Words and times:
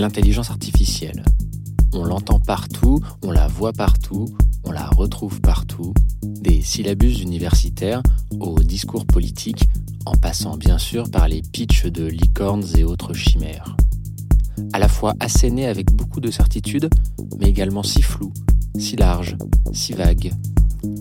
L'intelligence 0.00 0.48
artificielle. 0.48 1.22
On 1.92 2.04
l'entend 2.04 2.40
partout, 2.40 3.00
on 3.22 3.30
la 3.30 3.48
voit 3.48 3.74
partout, 3.74 4.34
on 4.64 4.72
la 4.72 4.86
retrouve 4.86 5.42
partout, 5.42 5.92
des 6.22 6.62
syllabus 6.62 7.20
universitaires 7.20 8.02
aux 8.40 8.58
discours 8.60 9.04
politiques, 9.04 9.68
en 10.06 10.12
passant 10.12 10.56
bien 10.56 10.78
sûr 10.78 11.10
par 11.10 11.28
les 11.28 11.42
pitchs 11.42 11.84
de 11.84 12.06
licornes 12.06 12.64
et 12.78 12.82
autres 12.82 13.12
chimères. 13.12 13.76
À 14.72 14.78
la 14.78 14.88
fois 14.88 15.12
assénés 15.20 15.66
avec 15.66 15.92
beaucoup 15.92 16.20
de 16.20 16.30
certitude, 16.30 16.88
mais 17.38 17.50
également 17.50 17.82
si 17.82 18.00
flou, 18.00 18.32
si 18.78 18.96
large, 18.96 19.36
si 19.74 19.92
vague. 19.92 20.32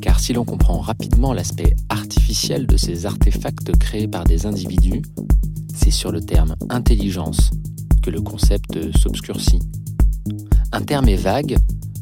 Car 0.02 0.20
si 0.20 0.34
l'on 0.34 0.44
comprend 0.44 0.80
rapidement 0.80 1.32
l'aspect 1.32 1.74
artificiel 1.88 2.68
de 2.68 2.76
ces 2.76 3.06
artefacts 3.06 3.78
créés 3.78 4.10
par 4.10 4.26
des 4.26 4.46
individus, 4.46 5.04
c'est 5.74 5.90
sur 5.90 6.12
le 6.12 6.20
terme 6.20 6.58
intelligence 6.70 7.52
que 8.02 8.10
le 8.10 8.22
concept 8.22 8.98
s'obscurcit. 8.98 9.60
Un 10.72 10.82
terme 10.82 11.10
est 11.10 11.16
vague 11.16 11.58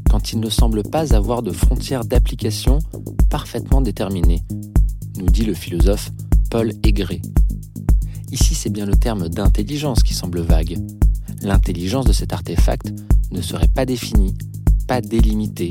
quand 0.09 0.31
il 0.31 0.39
ne 0.39 0.49
semble 0.49 0.83
pas 0.83 1.13
avoir 1.13 1.41
de 1.41 1.51
frontières 1.51 2.05
d'application 2.05 2.79
parfaitement 3.29 3.81
déterminées, 3.81 4.43
nous 5.17 5.25
dit 5.25 5.43
le 5.43 5.53
philosophe 5.53 6.11
Paul 6.49 6.73
Aigret. 6.83 7.21
Ici, 8.31 8.55
c'est 8.55 8.69
bien 8.69 8.85
le 8.85 8.95
terme 8.95 9.29
d'intelligence 9.29 10.03
qui 10.03 10.13
semble 10.13 10.41
vague. 10.41 10.77
L'intelligence 11.41 12.05
de 12.05 12.13
cet 12.13 12.33
artefact 12.33 12.93
ne 13.31 13.41
serait 13.41 13.67
pas 13.67 13.85
définie, 13.85 14.33
pas 14.87 15.01
délimitée, 15.01 15.69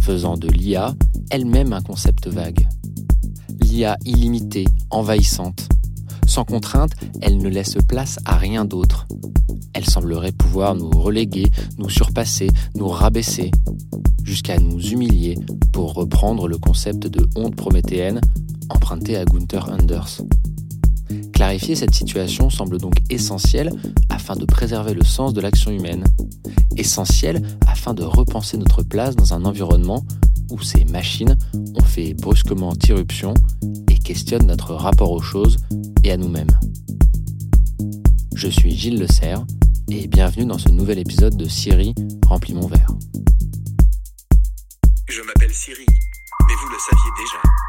faisant 0.00 0.36
de 0.36 0.48
l'IA 0.48 0.94
elle-même 1.30 1.72
un 1.72 1.82
concept 1.82 2.28
vague. 2.28 2.66
L'IA 3.60 3.98
illimitée, 4.04 4.66
envahissante, 4.90 5.68
sans 6.28 6.44
contrainte, 6.44 6.92
elle 7.20 7.38
ne 7.38 7.48
laisse 7.48 7.76
place 7.88 8.18
à 8.24 8.36
rien 8.36 8.64
d'autre. 8.64 9.06
Elle 9.72 9.86
semblerait 9.86 10.32
pouvoir 10.32 10.74
nous 10.74 10.90
reléguer, 10.90 11.46
nous 11.78 11.88
surpasser, 11.88 12.48
nous 12.74 12.88
rabaisser, 12.88 13.50
jusqu'à 14.24 14.58
nous 14.58 14.78
humilier, 14.78 15.36
pour 15.72 15.94
reprendre 15.94 16.46
le 16.46 16.58
concept 16.58 17.06
de 17.06 17.26
honte 17.34 17.56
prométhéenne 17.56 18.20
emprunté 18.68 19.16
à 19.16 19.24
Gunther 19.24 19.70
Anders. 19.70 20.20
Clarifier 21.32 21.74
cette 21.74 21.94
situation 21.94 22.50
semble 22.50 22.78
donc 22.78 22.94
essentiel 23.10 23.70
afin 24.08 24.36
de 24.36 24.44
préserver 24.44 24.94
le 24.94 25.04
sens 25.04 25.32
de 25.32 25.40
l'action 25.40 25.70
humaine, 25.70 26.04
essentiel 26.76 27.42
afin 27.66 27.94
de 27.94 28.02
repenser 28.02 28.56
notre 28.56 28.82
place 28.82 29.16
dans 29.16 29.34
un 29.34 29.44
environnement 29.44 30.04
où 30.50 30.60
ces 30.62 30.84
machines 30.84 31.36
ont 31.74 31.84
fait 31.84 32.14
brusquement 32.14 32.72
irruption 32.88 33.34
questionne 34.08 34.46
notre 34.46 34.74
rapport 34.74 35.12
aux 35.12 35.20
choses 35.20 35.58
et 36.02 36.12
à 36.12 36.16
nous-mêmes. 36.16 36.58
Je 38.34 38.48
suis 38.48 38.74
Gilles 38.74 38.98
Le 38.98 39.06
Serre 39.06 39.44
et 39.90 40.06
bienvenue 40.06 40.46
dans 40.46 40.56
ce 40.56 40.70
nouvel 40.70 40.98
épisode 40.98 41.36
de 41.36 41.46
Siri 41.46 41.94
remplit 42.26 42.54
mon 42.54 42.66
verre. 42.68 42.88
Je 45.10 45.20
m'appelle 45.20 45.52
Siri, 45.52 45.84
mais 45.86 46.54
vous 46.54 46.68
le 46.70 46.78
saviez 46.78 47.10
déjà. 47.18 47.67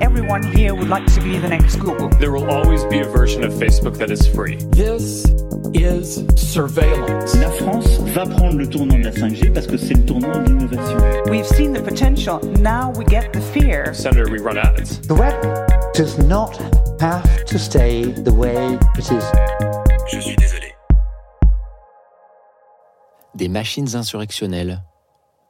Everyone 0.00 0.44
here 0.44 0.74
would 0.76 0.88
like 0.88 1.06
to 1.14 1.20
be 1.20 1.38
the 1.38 1.48
next 1.48 1.76
Google. 1.76 2.08
There 2.20 2.30
will 2.30 2.48
always 2.48 2.84
be 2.84 3.00
a 3.00 3.04
version 3.04 3.42
of 3.42 3.52
Facebook 3.52 3.98
that 3.98 4.12
is 4.12 4.28
free. 4.28 4.56
This 4.70 5.24
is 5.74 6.24
surveillance. 6.36 7.34
La 7.34 7.50
France 7.50 7.98
va 8.14 8.24
prendre 8.24 8.58
le 8.58 8.68
tournant 8.68 8.96
de 8.96 9.04
la 9.04 9.10
5G 9.10 9.52
parce 9.52 9.66
que 9.66 9.76
c'est 9.76 9.94
le 9.94 10.04
tournant 10.04 10.30
de 10.30 10.50
l'innovation. 10.50 10.98
We've 11.28 11.44
seen 11.44 11.72
the 11.72 11.82
potential, 11.82 12.38
now 12.60 12.92
we 12.96 13.04
get 13.06 13.32
the 13.32 13.40
fear. 13.40 13.92
Senator, 13.92 14.30
we 14.30 14.38
run 14.38 14.56
ads. 14.56 15.00
The 15.00 15.14
web 15.14 15.34
does 15.94 16.16
not 16.18 16.56
have 17.00 17.44
to 17.46 17.58
stay 17.58 18.04
the 18.04 18.32
way 18.32 18.78
it 18.96 19.10
is. 19.10 19.24
Je 20.12 20.20
suis 20.20 20.36
désolé. 20.36 20.74
Des 23.34 23.48
machines 23.48 23.96
insurrectionnelles. 23.96 24.80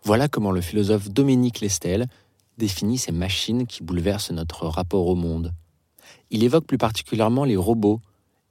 Voilà 0.04 0.28
comment 0.28 0.52
le 0.52 0.62
philosophe 0.62 1.10
Dominique 1.10 1.60
Lestel 1.60 2.06
définit 2.58 2.98
ces 2.98 3.12
machines 3.12 3.66
qui 3.66 3.82
bouleversent 3.82 4.32
notre 4.32 4.66
rapport 4.66 5.06
au 5.06 5.14
monde. 5.14 5.52
Il 6.30 6.44
évoque 6.44 6.66
plus 6.66 6.78
particulièrement 6.78 7.44
les 7.44 7.56
robots 7.56 8.00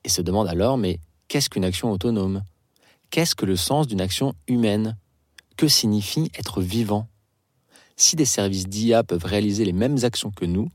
et 0.04 0.10
se 0.10 0.22
demande 0.22 0.48
alors 0.48 0.78
mais 0.78 1.00
qu'est-ce 1.28 1.50
qu'une 1.50 1.66
action 1.66 1.92
autonome? 1.92 2.44
Qu'est-ce 3.10 3.36
que 3.36 3.46
le 3.46 3.56
sens 3.56 3.88
d'une 3.88 4.02
action 4.02 4.34
humaine? 4.48 4.98
Que 5.56 5.68
signifie 5.68 6.32
être 6.38 6.62
vivant? 6.62 7.08
Si 7.96 8.16
des 8.16 8.26
services 8.26 8.68
d'IA 8.68 9.04
peuvent 9.04 9.26
réaliser 9.26 9.66
les 9.66 9.74
mêmes 9.74 9.98
actions 10.04 10.32
que 10.32 10.46
nous, 10.46 10.70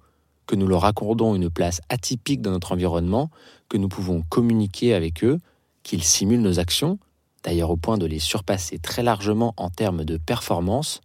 que 0.47 0.57
nous 0.57 0.67
leur 0.67 0.85
accordons 0.85 1.35
une 1.35 1.51
place 1.51 1.81
atypique 1.89 2.43
dans 2.43 2.51
notre 2.51 2.73
environnement, 2.73 3.31
que 3.69 3.77
nous 3.77 3.89
pouvons 3.89 4.23
communiquer 4.23 4.95
avec 4.95 5.25
eux, 5.25 5.39
qu'ils 5.83 6.03
simulent 6.03 6.43
nos 6.43 6.59
actions, 6.59 6.99
d'ailleurs 7.45 7.71
au 7.71 7.77
point 7.77 7.99
de 7.99 8.07
les 8.07 8.19
surpasser 8.19 8.79
très 8.79 9.03
largement 9.03 9.55
en 9.57 9.71
termes 9.71 10.05
de 10.05 10.17
performance, 10.17 11.01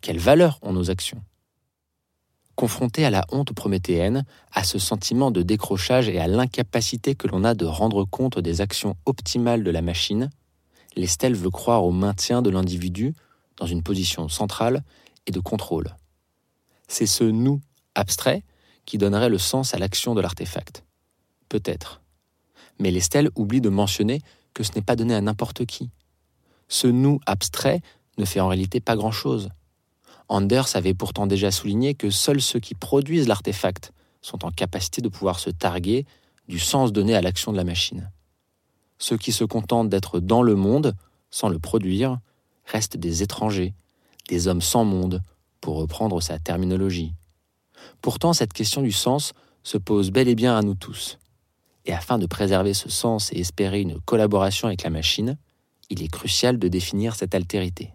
quelle 0.00 0.18
valeur 0.18 0.58
ont 0.62 0.72
nos 0.72 0.90
actions? 0.90 1.22
Confronté 2.62 3.04
à 3.04 3.10
la 3.10 3.26
honte 3.32 3.52
prométhéenne, 3.52 4.24
à 4.52 4.62
ce 4.62 4.78
sentiment 4.78 5.32
de 5.32 5.42
décrochage 5.42 6.08
et 6.08 6.20
à 6.20 6.28
l'incapacité 6.28 7.16
que 7.16 7.26
l'on 7.26 7.42
a 7.42 7.54
de 7.54 7.64
rendre 7.64 8.04
compte 8.04 8.38
des 8.38 8.60
actions 8.60 8.96
optimales 9.04 9.64
de 9.64 9.70
la 9.72 9.82
machine, 9.82 10.30
Lestel 10.94 11.34
veut 11.34 11.50
croire 11.50 11.82
au 11.82 11.90
maintien 11.90 12.40
de 12.40 12.50
l'individu 12.50 13.14
dans 13.56 13.66
une 13.66 13.82
position 13.82 14.28
centrale 14.28 14.84
et 15.26 15.32
de 15.32 15.40
contrôle? 15.40 15.96
C'est 16.86 17.06
ce 17.06 17.24
nous 17.24 17.60
abstrait 17.96 18.44
qui 18.86 18.96
donnerait 18.96 19.28
le 19.28 19.38
sens 19.38 19.74
à 19.74 19.78
l'action 19.78 20.14
de 20.14 20.20
l'artefact. 20.20 20.84
Peut-être. 21.48 22.00
Mais 22.78 22.92
Lestel 22.92 23.30
oublie 23.34 23.60
de 23.60 23.70
mentionner 23.70 24.20
que 24.54 24.62
ce 24.62 24.70
n'est 24.76 24.82
pas 24.82 24.94
donné 24.94 25.16
à 25.16 25.20
n'importe 25.20 25.66
qui? 25.66 25.90
Ce 26.68 26.86
nous 26.86 27.18
abstrait 27.26 27.80
ne 28.18 28.24
fait 28.24 28.38
en 28.38 28.46
réalité 28.46 28.78
pas 28.78 28.94
grand-chose. 28.94 29.50
Anders 30.32 30.76
avait 30.76 30.94
pourtant 30.94 31.26
déjà 31.26 31.50
souligné 31.50 31.92
que 31.92 32.08
seuls 32.08 32.40
ceux 32.40 32.58
qui 32.58 32.74
produisent 32.74 33.28
l'artefact 33.28 33.92
sont 34.22 34.46
en 34.46 34.50
capacité 34.50 35.02
de 35.02 35.10
pouvoir 35.10 35.38
se 35.38 35.50
targuer 35.50 36.06
du 36.48 36.58
sens 36.58 36.90
donné 36.90 37.14
à 37.14 37.20
l'action 37.20 37.52
de 37.52 37.58
la 37.58 37.64
machine. 37.64 38.10
Ceux 38.96 39.18
qui 39.18 39.30
se 39.30 39.44
contentent 39.44 39.90
d'être 39.90 40.20
dans 40.20 40.42
le 40.42 40.54
monde, 40.54 40.94
sans 41.30 41.50
le 41.50 41.58
produire, 41.58 42.18
restent 42.64 42.96
des 42.96 43.22
étrangers, 43.22 43.74
des 44.30 44.48
hommes 44.48 44.62
sans 44.62 44.86
monde, 44.86 45.20
pour 45.60 45.76
reprendre 45.76 46.22
sa 46.22 46.38
terminologie. 46.38 47.12
Pourtant, 48.00 48.32
cette 48.32 48.54
question 48.54 48.80
du 48.80 48.92
sens 48.92 49.34
se 49.62 49.76
pose 49.76 50.10
bel 50.12 50.28
et 50.28 50.34
bien 50.34 50.56
à 50.56 50.62
nous 50.62 50.74
tous. 50.74 51.18
Et 51.84 51.92
afin 51.92 52.18
de 52.18 52.24
préserver 52.24 52.72
ce 52.72 52.88
sens 52.88 53.30
et 53.34 53.40
espérer 53.40 53.82
une 53.82 54.00
collaboration 54.00 54.68
avec 54.68 54.82
la 54.82 54.88
machine, 54.88 55.36
il 55.90 56.02
est 56.02 56.08
crucial 56.08 56.58
de 56.58 56.68
définir 56.68 57.16
cette 57.16 57.34
altérité. 57.34 57.92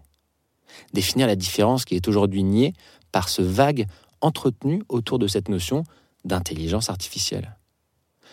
Définir 0.92 1.26
la 1.26 1.36
différence 1.36 1.84
qui 1.84 1.94
est 1.94 2.08
aujourd'hui 2.08 2.42
niée 2.42 2.72
par 3.12 3.28
ce 3.28 3.42
vague 3.42 3.86
entretenu 4.20 4.82
autour 4.88 5.18
de 5.18 5.26
cette 5.26 5.48
notion 5.48 5.84
d'intelligence 6.24 6.90
artificielle 6.90 7.58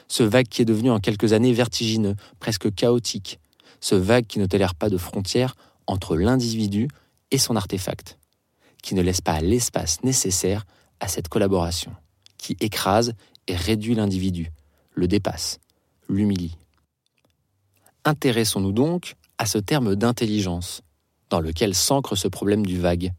ce 0.07 0.23
vague 0.23 0.47
qui 0.47 0.61
est 0.61 0.65
devenu 0.65 0.91
en 0.91 0.99
quelques 0.99 1.33
années 1.33 1.53
vertigineux, 1.53 2.15
presque 2.39 2.73
chaotique, 2.73 3.39
ce 3.79 3.95
vague 3.95 4.25
qui 4.25 4.39
ne 4.39 4.45
tolère 4.45 4.75
pas 4.75 4.89
de 4.89 4.97
frontières 4.97 5.55
entre 5.87 6.15
l'individu 6.15 6.87
et 7.31 7.37
son 7.37 7.55
artefact, 7.55 8.17
qui 8.81 8.95
ne 8.95 9.01
laisse 9.01 9.21
pas 9.21 9.41
l'espace 9.41 10.03
nécessaire 10.03 10.65
à 10.99 11.07
cette 11.07 11.27
collaboration, 11.27 11.93
qui 12.37 12.55
écrase 12.59 13.13
et 13.47 13.55
réduit 13.55 13.95
l'individu, 13.95 14.51
le 14.93 15.07
dépasse, 15.07 15.59
l'humilie. 16.07 16.57
Intéressons-nous 18.05 18.71
donc 18.71 19.15
à 19.37 19.45
ce 19.45 19.57
terme 19.57 19.95
d'intelligence, 19.95 20.81
dans 21.29 21.39
lequel 21.39 21.73
s'ancre 21.73 22.15
ce 22.15 22.27
problème 22.27 22.65
du 22.65 22.79
vague. 22.79 23.11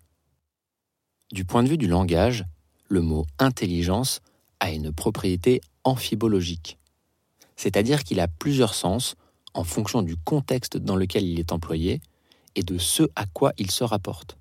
Du 1.32 1.44
point 1.44 1.62
de 1.62 1.68
vue 1.68 1.78
du 1.78 1.88
langage, 1.88 2.44
le 2.88 3.00
mot 3.00 3.26
intelligence 3.38 4.20
a 4.60 4.70
une 4.70 4.92
propriété 4.92 5.60
amphibologique, 5.84 6.78
c'est-à-dire 7.56 8.04
qu'il 8.04 8.20
a 8.20 8.28
plusieurs 8.28 8.74
sens 8.74 9.16
en 9.54 9.64
fonction 9.64 10.02
du 10.02 10.16
contexte 10.16 10.76
dans 10.76 10.96
lequel 10.96 11.24
il 11.24 11.40
est 11.40 11.52
employé 11.52 12.00
et 12.54 12.62
de 12.62 12.78
ce 12.78 13.04
à 13.16 13.26
quoi 13.26 13.52
il 13.58 13.70
se 13.70 13.84
rapporte. 13.84 14.36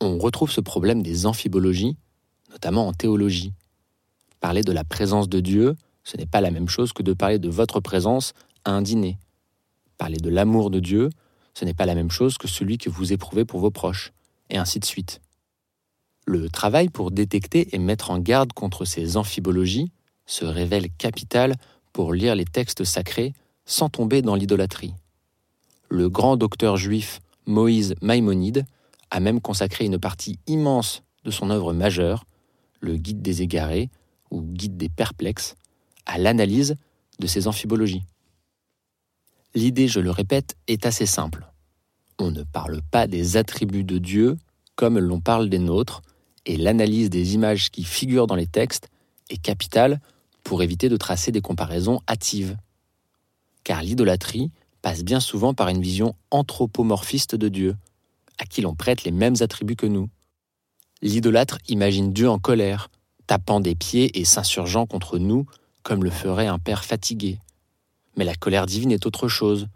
On 0.00 0.18
retrouve 0.18 0.50
ce 0.50 0.60
problème 0.60 1.02
des 1.02 1.26
amphibologies, 1.26 1.96
notamment 2.50 2.86
en 2.86 2.92
théologie. 2.92 3.52
Parler 4.40 4.62
de 4.62 4.72
la 4.72 4.84
présence 4.84 5.28
de 5.28 5.40
Dieu, 5.40 5.76
ce 6.04 6.16
n'est 6.16 6.26
pas 6.26 6.40
la 6.40 6.50
même 6.50 6.68
chose 6.68 6.92
que 6.92 7.02
de 7.02 7.12
parler 7.12 7.38
de 7.38 7.48
votre 7.48 7.80
présence 7.80 8.34
à 8.64 8.72
un 8.72 8.82
dîner. 8.82 9.18
Parler 9.98 10.18
de 10.18 10.28
l'amour 10.28 10.70
de 10.70 10.80
Dieu, 10.80 11.10
ce 11.56 11.64
n'est 11.64 11.72
pas 11.72 11.86
la 11.86 11.94
même 11.94 12.10
chose 12.10 12.36
que 12.36 12.48
celui 12.48 12.76
que 12.76 12.90
vous 12.90 13.14
éprouvez 13.14 13.46
pour 13.46 13.60
vos 13.60 13.70
proches, 13.70 14.12
et 14.50 14.58
ainsi 14.58 14.78
de 14.78 14.84
suite. 14.84 15.22
Le 16.26 16.50
travail 16.50 16.90
pour 16.90 17.10
détecter 17.10 17.74
et 17.74 17.78
mettre 17.78 18.10
en 18.10 18.18
garde 18.18 18.52
contre 18.52 18.84
ces 18.84 19.16
amphibologies 19.16 19.90
se 20.26 20.44
révèle 20.44 20.90
capital 20.98 21.56
pour 21.94 22.12
lire 22.12 22.34
les 22.34 22.44
textes 22.44 22.84
sacrés 22.84 23.32
sans 23.64 23.88
tomber 23.88 24.20
dans 24.20 24.34
l'idolâtrie. 24.34 24.92
Le 25.88 26.10
grand 26.10 26.36
docteur 26.36 26.76
juif 26.76 27.20
Moïse 27.46 27.94
Maïmonide 28.02 28.66
a 29.10 29.20
même 29.20 29.40
consacré 29.40 29.86
une 29.86 29.98
partie 29.98 30.38
immense 30.46 31.04
de 31.24 31.30
son 31.30 31.48
œuvre 31.48 31.72
majeure, 31.72 32.26
le 32.80 32.98
Guide 32.98 33.22
des 33.22 33.40
égarés 33.40 33.88
ou 34.30 34.42
Guide 34.42 34.76
des 34.76 34.90
perplexes, 34.90 35.54
à 36.04 36.18
l'analyse 36.18 36.76
de 37.18 37.26
ces 37.26 37.48
amphibologies. 37.48 38.02
L'idée, 39.56 39.88
je 39.88 40.00
le 40.00 40.10
répète, 40.10 40.54
est 40.68 40.84
assez 40.84 41.06
simple. 41.06 41.46
On 42.18 42.30
ne 42.30 42.42
parle 42.42 42.82
pas 42.90 43.06
des 43.06 43.38
attributs 43.38 43.84
de 43.84 43.96
Dieu 43.96 44.36
comme 44.74 44.98
l'on 44.98 45.18
parle 45.18 45.48
des 45.48 45.58
nôtres, 45.58 46.02
et 46.44 46.58
l'analyse 46.58 47.08
des 47.08 47.32
images 47.32 47.70
qui 47.70 47.82
figurent 47.82 48.26
dans 48.26 48.34
les 48.34 48.46
textes 48.46 48.90
est 49.30 49.40
capitale 49.40 50.02
pour 50.44 50.62
éviter 50.62 50.90
de 50.90 50.98
tracer 50.98 51.32
des 51.32 51.40
comparaisons 51.40 52.02
hâtives. 52.06 52.58
Car 53.64 53.82
l'idolâtrie 53.82 54.50
passe 54.82 55.02
bien 55.02 55.20
souvent 55.20 55.54
par 55.54 55.68
une 55.68 55.80
vision 55.80 56.14
anthropomorphiste 56.30 57.34
de 57.34 57.48
Dieu, 57.48 57.76
à 58.36 58.44
qui 58.44 58.60
l'on 58.60 58.74
prête 58.74 59.04
les 59.04 59.10
mêmes 59.10 59.36
attributs 59.40 59.74
que 59.74 59.86
nous. 59.86 60.10
L'idolâtre 61.00 61.56
imagine 61.68 62.12
Dieu 62.12 62.28
en 62.28 62.38
colère, 62.38 62.90
tapant 63.26 63.60
des 63.60 63.74
pieds 63.74 64.20
et 64.20 64.26
s'insurgeant 64.26 64.84
contre 64.84 65.18
nous 65.18 65.46
comme 65.82 66.04
le 66.04 66.10
ferait 66.10 66.46
un 66.46 66.58
père 66.58 66.84
fatigué. 66.84 67.38
Mais 68.16 68.24
la 68.24 68.34
colère 68.34 68.66
divine 68.66 68.92
est 68.92 69.06
autre 69.06 69.28
chose. 69.28 69.68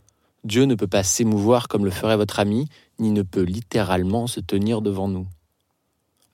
Dieu 0.44 0.64
ne 0.64 0.75
peut 0.75 0.87
pas 0.87 1.02
s'émouvoir 1.02 1.69
comme 1.69 1.84
le 1.84 1.90
ferait 1.90 2.16
votre 2.16 2.40
ami, 2.40 2.69
ni 2.98 3.10
ne 3.10 3.22
peut 3.22 3.42
littéralement 3.42 4.26
se 4.26 4.40
tenir 4.40 4.81
devant 4.81 5.08
nous. 5.08 5.26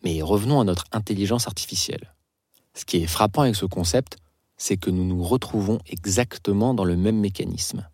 Mais 0.05 0.23
revenons 0.23 0.61
à 0.61 0.65
notre 0.65 0.85
intelligence 0.93 1.47
artificielle. 1.47 2.15
Ce 2.75 2.85
qui 2.85 2.99
est 2.99 3.07
frappant 3.07 3.43
avec 3.43 3.57
ce 3.57 3.67
concept, 3.67 4.19
c'est 4.57 4.77
que 4.77 4.91
nous 4.91 5.05
nous 5.05 5.23
retrouvons 5.23 5.81
exactement 5.87 6.75
dans 6.75 6.85
le 6.85 6.97
même 6.97 7.19
mécanisme. 7.19 7.89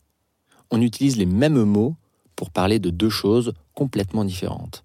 On 0.70 0.80
utilise 0.80 1.16
les 1.16 1.26
mêmes 1.26 1.62
mots 1.62 1.96
pour 2.36 2.50
parler 2.50 2.78
de 2.78 2.90
deux 2.90 3.10
choses 3.10 3.52
complètement 3.74 4.24
différentes. 4.24 4.84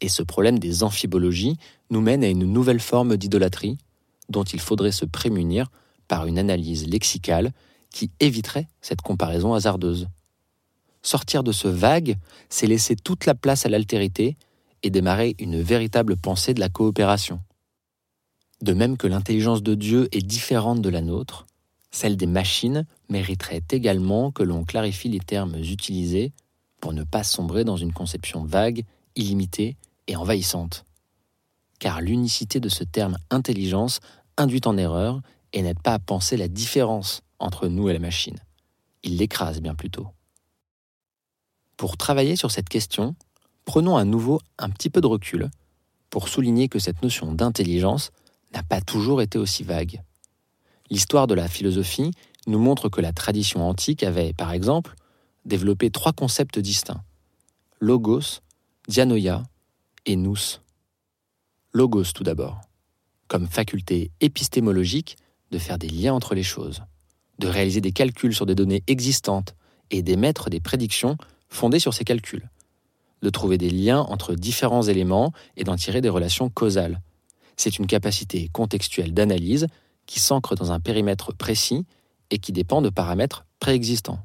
Et 0.00 0.08
ce 0.08 0.22
problème 0.22 0.58
des 0.58 0.82
amphibologies 0.82 1.58
nous 1.90 2.00
mène 2.00 2.24
à 2.24 2.28
une 2.28 2.50
nouvelle 2.50 2.80
forme 2.80 3.16
d'idolâtrie 3.16 3.78
dont 4.28 4.44
il 4.44 4.60
faudrait 4.60 4.92
se 4.92 5.04
prémunir 5.04 5.70
par 6.08 6.26
une 6.26 6.38
analyse 6.38 6.88
lexicale 6.88 7.52
qui 7.92 8.10
éviterait 8.20 8.68
cette 8.80 9.02
comparaison 9.02 9.54
hasardeuse. 9.54 10.08
Sortir 11.02 11.42
de 11.42 11.52
ce 11.52 11.68
vague, 11.68 12.16
c'est 12.48 12.66
laisser 12.66 12.96
toute 12.96 13.26
la 13.26 13.34
place 13.34 13.66
à 13.66 13.68
l'altérité 13.68 14.36
et 14.82 14.90
démarrer 14.90 15.34
une 15.38 15.60
véritable 15.60 16.16
pensée 16.16 16.54
de 16.54 16.60
la 16.60 16.68
coopération. 16.68 17.40
De 18.62 18.74
même 18.74 18.96
que 18.96 19.06
l'intelligence 19.06 19.62
de 19.62 19.74
Dieu 19.74 20.08
est 20.12 20.22
différente 20.22 20.82
de 20.82 20.88
la 20.90 21.00
nôtre, 21.00 21.46
celle 21.90 22.16
des 22.16 22.26
machines 22.26 22.86
mériterait 23.08 23.62
également 23.70 24.30
que 24.30 24.42
l'on 24.42 24.64
clarifie 24.64 25.08
les 25.08 25.20
termes 25.20 25.56
utilisés 25.56 26.32
pour 26.80 26.92
ne 26.92 27.02
pas 27.02 27.24
sombrer 27.24 27.64
dans 27.64 27.76
une 27.76 27.92
conception 27.92 28.44
vague, 28.44 28.84
illimitée 29.16 29.76
et 30.06 30.16
envahissante. 30.16 30.84
Car 31.78 32.00
l'unicité 32.00 32.60
de 32.60 32.68
ce 32.68 32.84
terme 32.84 33.16
intelligence 33.30 34.00
induit 34.36 34.60
en 34.66 34.76
erreur 34.76 35.20
et 35.52 35.62
n'aide 35.62 35.80
pas 35.80 35.94
à 35.94 35.98
penser 35.98 36.36
la 36.36 36.48
différence 36.48 37.22
entre 37.40 37.66
nous 37.66 37.88
et 37.88 37.92
la 37.92 37.98
machine. 37.98 38.38
Il 39.02 39.16
l'écrase 39.16 39.60
bien 39.60 39.74
plutôt. 39.74 40.06
Pour 41.76 41.96
travailler 41.96 42.36
sur 42.36 42.50
cette 42.50 42.68
question, 42.68 43.16
prenons 43.64 43.96
à 43.96 44.04
nouveau 44.04 44.40
un 44.58 44.70
petit 44.70 44.90
peu 44.90 45.00
de 45.00 45.06
recul 45.06 45.50
pour 46.10 46.28
souligner 46.28 46.68
que 46.68 46.78
cette 46.78 47.02
notion 47.02 47.32
d'intelligence 47.32 48.10
n'a 48.52 48.62
pas 48.62 48.80
toujours 48.80 49.22
été 49.22 49.38
aussi 49.38 49.62
vague. 49.62 50.02
L'histoire 50.90 51.26
de 51.26 51.34
la 51.34 51.48
philosophie 51.48 52.10
nous 52.46 52.58
montre 52.58 52.88
que 52.88 53.00
la 53.00 53.12
tradition 53.12 53.66
antique 53.66 54.02
avait, 54.02 54.32
par 54.32 54.52
exemple, 54.52 54.94
développé 55.44 55.90
trois 55.90 56.12
concepts 56.12 56.58
distincts 56.58 57.02
logos, 57.80 58.42
dianoia 58.88 59.44
et 60.04 60.16
nous. 60.16 60.36
Logos 61.72 62.12
tout 62.14 62.24
d'abord, 62.24 62.60
comme 63.26 63.48
faculté 63.48 64.10
épistémologique 64.20 65.16
de 65.50 65.58
faire 65.58 65.78
des 65.78 65.88
liens 65.88 66.12
entre 66.12 66.34
les 66.34 66.42
choses, 66.42 66.82
de 67.40 67.48
réaliser 67.48 67.80
des 67.80 67.90
calculs 67.90 68.34
sur 68.34 68.46
des 68.46 68.54
données 68.54 68.84
existantes 68.86 69.54
et 69.90 70.02
d'émettre 70.02 70.50
des 70.50 70.60
prédictions 70.60 71.16
fondées 71.48 71.80
sur 71.80 71.94
ces 71.94 72.04
calculs, 72.04 72.48
de 73.22 73.30
trouver 73.30 73.58
des 73.58 73.70
liens 73.70 74.00
entre 74.00 74.34
différents 74.34 74.82
éléments 74.82 75.32
et 75.56 75.64
d'en 75.64 75.74
tirer 75.74 76.00
des 76.00 76.08
relations 76.08 76.50
causales. 76.50 77.00
C'est 77.56 77.78
une 77.78 77.86
capacité 77.86 78.48
contextuelle 78.52 79.12
d'analyse 79.12 79.66
qui 80.06 80.20
s'ancre 80.20 80.54
dans 80.54 80.70
un 80.70 80.80
périmètre 80.80 81.34
précis 81.34 81.86
et 82.30 82.38
qui 82.38 82.52
dépend 82.52 82.82
de 82.82 82.90
paramètres 82.90 83.46
préexistants. 83.58 84.20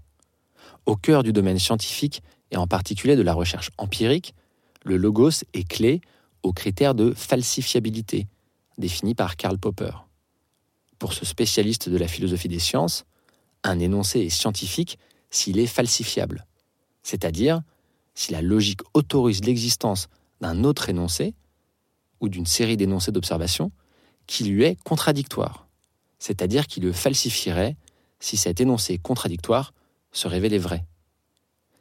Au 0.85 0.95
cœur 0.95 1.23
du 1.23 1.33
domaine 1.33 1.57
scientifique 1.57 2.21
et 2.51 2.57
en 2.57 2.67
particulier 2.67 3.15
de 3.15 3.23
la 3.23 3.33
recherche 3.33 3.71
empirique, 3.77 4.35
le 4.83 4.97
logos 4.97 5.43
est 5.53 5.67
clé 5.67 6.01
aux 6.43 6.53
critères 6.53 6.93
de 6.93 7.11
falsifiabilité 7.11 8.27
définis 8.77 9.15
par 9.15 9.35
Karl 9.37 9.57
Popper. 9.57 10.04
Pour 10.99 11.13
ce 11.13 11.25
spécialiste 11.25 11.89
de 11.89 11.97
la 11.97 12.07
philosophie 12.07 12.47
des 12.47 12.59
sciences, 12.59 13.05
un 13.63 13.79
énoncé 13.79 14.21
est 14.21 14.29
scientifique 14.29 14.97
s'il 15.29 15.59
est 15.59 15.67
falsifiable 15.67 16.45
c'est-à-dire 17.05 17.61
si 18.15 18.31
la 18.31 18.41
logique 18.41 18.81
autorise 18.93 19.45
l'existence 19.45 20.09
d'un 20.41 20.63
autre 20.63 20.89
énoncé 20.89 21.35
ou 22.19 22.27
d'une 22.29 22.47
série 22.47 22.77
d'énoncés 22.77 23.11
d'observation 23.11 23.71
qui 24.25 24.43
lui 24.45 24.63
est 24.63 24.81
contradictoire, 24.83 25.67
c'est-à-dire 26.17 26.65
qui 26.65 26.79
le 26.79 26.91
falsifierait 26.91 27.77
si 28.19 28.37
cet 28.37 28.59
énoncé 28.59 28.97
contradictoire 28.97 29.73
se 30.11 30.27
révélait 30.27 30.57
vrai. 30.57 30.83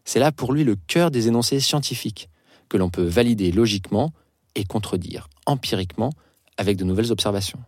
C'est 0.05 0.21
là 0.21 0.31
pour 0.31 0.53
lui 0.53 0.63
le 0.63 0.77
cœur 0.77 1.11
des 1.11 1.29
énoncés 1.29 1.61
scientifiques, 1.61 2.29
que 2.69 2.77
l'on 2.77 2.91
peut 2.91 3.05
valider 3.05 3.51
logiquement 3.51 4.13
et 4.55 4.65
contredire 4.65 5.29
empiriquement 5.47 6.11
avec 6.59 6.77
de 6.77 6.85
nouvelles 6.85 7.13
observations. 7.13 7.61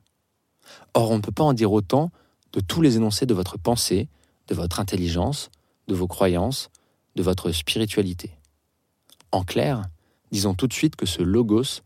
Or, 0.94 1.10
on 1.10 1.16
ne 1.16 1.22
peut 1.22 1.32
pas 1.32 1.44
en 1.44 1.52
dire 1.52 1.72
autant 1.72 2.10
de 2.52 2.60
tous 2.60 2.82
les 2.82 2.96
énoncés 2.96 3.26
de 3.26 3.34
votre 3.34 3.58
pensée, 3.58 4.08
de 4.48 4.54
votre 4.54 4.80
intelligence, 4.80 5.50
de 5.88 5.94
vos 5.94 6.06
croyances, 6.06 6.70
de 7.16 7.22
votre 7.22 7.52
spiritualité. 7.52 8.30
En 9.32 9.44
clair, 9.44 9.82
disons 10.32 10.54
tout 10.54 10.66
de 10.66 10.72
suite 10.72 10.96
que 10.96 11.06
ce 11.06 11.22
logos 11.22 11.82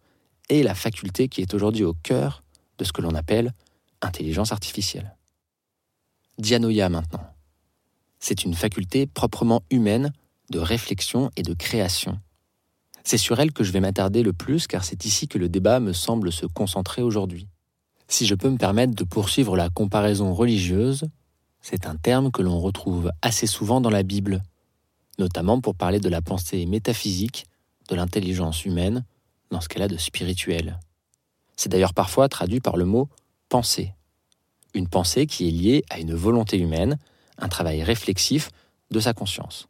est 0.48 0.62
la 0.62 0.74
faculté 0.74 1.28
qui 1.28 1.40
est 1.40 1.54
aujourd'hui 1.54 1.84
au 1.84 1.94
cœur 1.94 2.42
de 2.78 2.84
ce 2.84 2.92
que 2.92 3.02
l'on 3.02 3.14
appelle 3.14 3.52
intelligence 4.02 4.52
artificielle. 4.52 5.16
Dianoia 6.38 6.88
maintenant. 6.88 7.24
C'est 8.18 8.44
une 8.44 8.54
faculté 8.54 9.06
proprement 9.06 9.62
humaine 9.70 10.12
de 10.50 10.58
réflexion 10.58 11.30
et 11.36 11.42
de 11.42 11.54
création. 11.54 12.18
C'est 13.04 13.18
sur 13.18 13.40
elle 13.40 13.52
que 13.52 13.64
je 13.64 13.72
vais 13.72 13.80
m'attarder 13.80 14.22
le 14.22 14.32
plus 14.32 14.66
car 14.66 14.84
c'est 14.84 15.04
ici 15.04 15.28
que 15.28 15.38
le 15.38 15.48
débat 15.48 15.80
me 15.80 15.92
semble 15.92 16.32
se 16.32 16.46
concentrer 16.46 17.02
aujourd'hui. 17.02 17.48
Si 18.10 18.26
je 18.26 18.34
peux 18.34 18.50
me 18.50 18.58
permettre 18.58 18.96
de 18.96 19.04
poursuivre 19.04 19.56
la 19.56 19.70
comparaison 19.70 20.34
religieuse, 20.34 21.08
c'est 21.62 21.86
un 21.86 21.94
terme 21.94 22.32
que 22.32 22.42
l'on 22.42 22.58
retrouve 22.58 23.12
assez 23.22 23.46
souvent 23.46 23.80
dans 23.80 23.88
la 23.88 24.02
Bible, 24.02 24.42
notamment 25.20 25.60
pour 25.60 25.76
parler 25.76 26.00
de 26.00 26.08
la 26.08 26.20
pensée 26.20 26.66
métaphysique, 26.66 27.46
de 27.88 27.94
l'intelligence 27.94 28.64
humaine, 28.64 29.04
dans 29.52 29.60
ce 29.60 29.68
qu'elle 29.68 29.82
a 29.82 29.88
de 29.88 29.96
spirituel. 29.96 30.80
C'est 31.56 31.68
d'ailleurs 31.68 31.94
parfois 31.94 32.28
traduit 32.28 32.58
par 32.58 32.76
le 32.76 32.84
mot 32.84 33.08
pensée. 33.48 33.94
Une 34.74 34.88
pensée 34.88 35.26
qui 35.26 35.46
est 35.46 35.52
liée 35.52 35.84
à 35.88 36.00
une 36.00 36.14
volonté 36.14 36.58
humaine, 36.58 36.98
un 37.38 37.48
travail 37.48 37.84
réflexif 37.84 38.50
de 38.90 38.98
sa 38.98 39.12
conscience. 39.12 39.68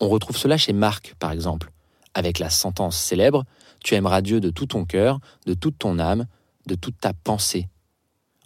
On 0.00 0.08
retrouve 0.08 0.38
cela 0.38 0.56
chez 0.56 0.72
Marc, 0.72 1.16
par 1.18 1.32
exemple, 1.32 1.70
avec 2.14 2.38
la 2.38 2.48
sentence 2.48 2.96
célèbre 2.96 3.44
Tu 3.84 3.94
aimeras 3.94 4.22
Dieu 4.22 4.40
de 4.40 4.48
tout 4.48 4.66
ton 4.66 4.86
cœur, 4.86 5.20
de 5.44 5.52
toute 5.52 5.78
ton 5.78 5.98
âme, 5.98 6.26
de 6.66 6.74
toute 6.74 6.98
ta 6.98 7.12
pensée. 7.12 7.68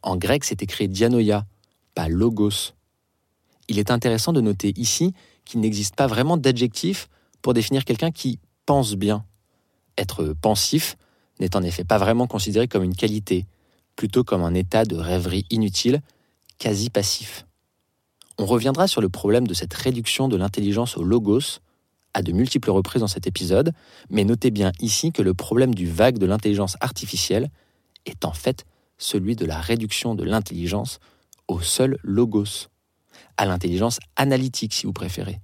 En 0.03 0.17
grec, 0.17 0.45
c'est 0.45 0.63
écrit 0.63 0.89
dianoia, 0.89 1.47
pas 1.95 2.09
logos. 2.09 2.73
Il 3.69 3.79
est 3.79 3.91
intéressant 3.91 4.33
de 4.33 4.41
noter 4.41 4.73
ici 4.77 5.13
qu'il 5.45 5.61
n'existe 5.61 5.97
pas 5.97 6.07
vraiment 6.07 6.37
d'adjectif 6.37 7.09
pour 7.43 7.55
définir 7.55 7.85
quelqu'un 7.85 8.11
qui 8.11 8.39
pense 8.67 8.95
bien. 8.95 9.25
Être 9.97 10.35
pensif 10.41 10.97
n'est 11.41 11.57
en 11.57 11.63
effet 11.63 11.85
pas 11.85 11.99
vraiment 11.99 12.27
considéré 12.27 12.69
comme 12.69 12.85
une 12.85 12.95
qualité, 12.95 13.47
plutôt 13.97 14.25
comme 14.25 14.43
un 14.43 14.55
état 14.55 14.85
de 14.85 14.97
rêverie 14.97 15.47
inutile, 15.51 16.03
quasi 16.59 16.91
passif. 16.91 17.47
On 18.39 18.47
reviendra 18.47 18.87
sur 18.87 19.01
le 19.01 19.09
problème 19.09 19.47
de 19.47 19.55
cette 19.55 19.75
réduction 19.75 20.29
de 20.29 20.37
l'intelligence 20.37 20.97
au 20.97 21.03
logos 21.03 21.61
à 22.15 22.23
de 22.23 22.33
multiples 22.33 22.71
reprises 22.71 23.01
dans 23.01 23.09
cet 23.09 23.27
épisode, 23.27 23.73
mais 24.11 24.25
notez 24.25 24.51
bien 24.51 24.73
ici 24.81 25.13
que 25.13 25.23
le 25.23 25.35
problème 25.35 25.75
du 25.75 25.87
vague 25.87 26.19
de 26.19 26.27
l'intelligence 26.27 26.77
artificielle 26.81 27.51
est 28.09 28.25
en 28.25 28.33
fait 28.33 28.65
celui 28.99 29.37
de 29.37 29.47
la 29.47 29.61
réduction 29.61 30.15
de 30.15 30.25
l'intelligence 30.25 30.99
au 31.47 31.61
seul 31.61 31.99
logos 32.03 32.69
à 33.37 33.47
l'intelligence 33.47 34.01
analytique 34.17 34.75
si 34.75 34.87
vous 34.87 34.93
préférez. 34.93 35.41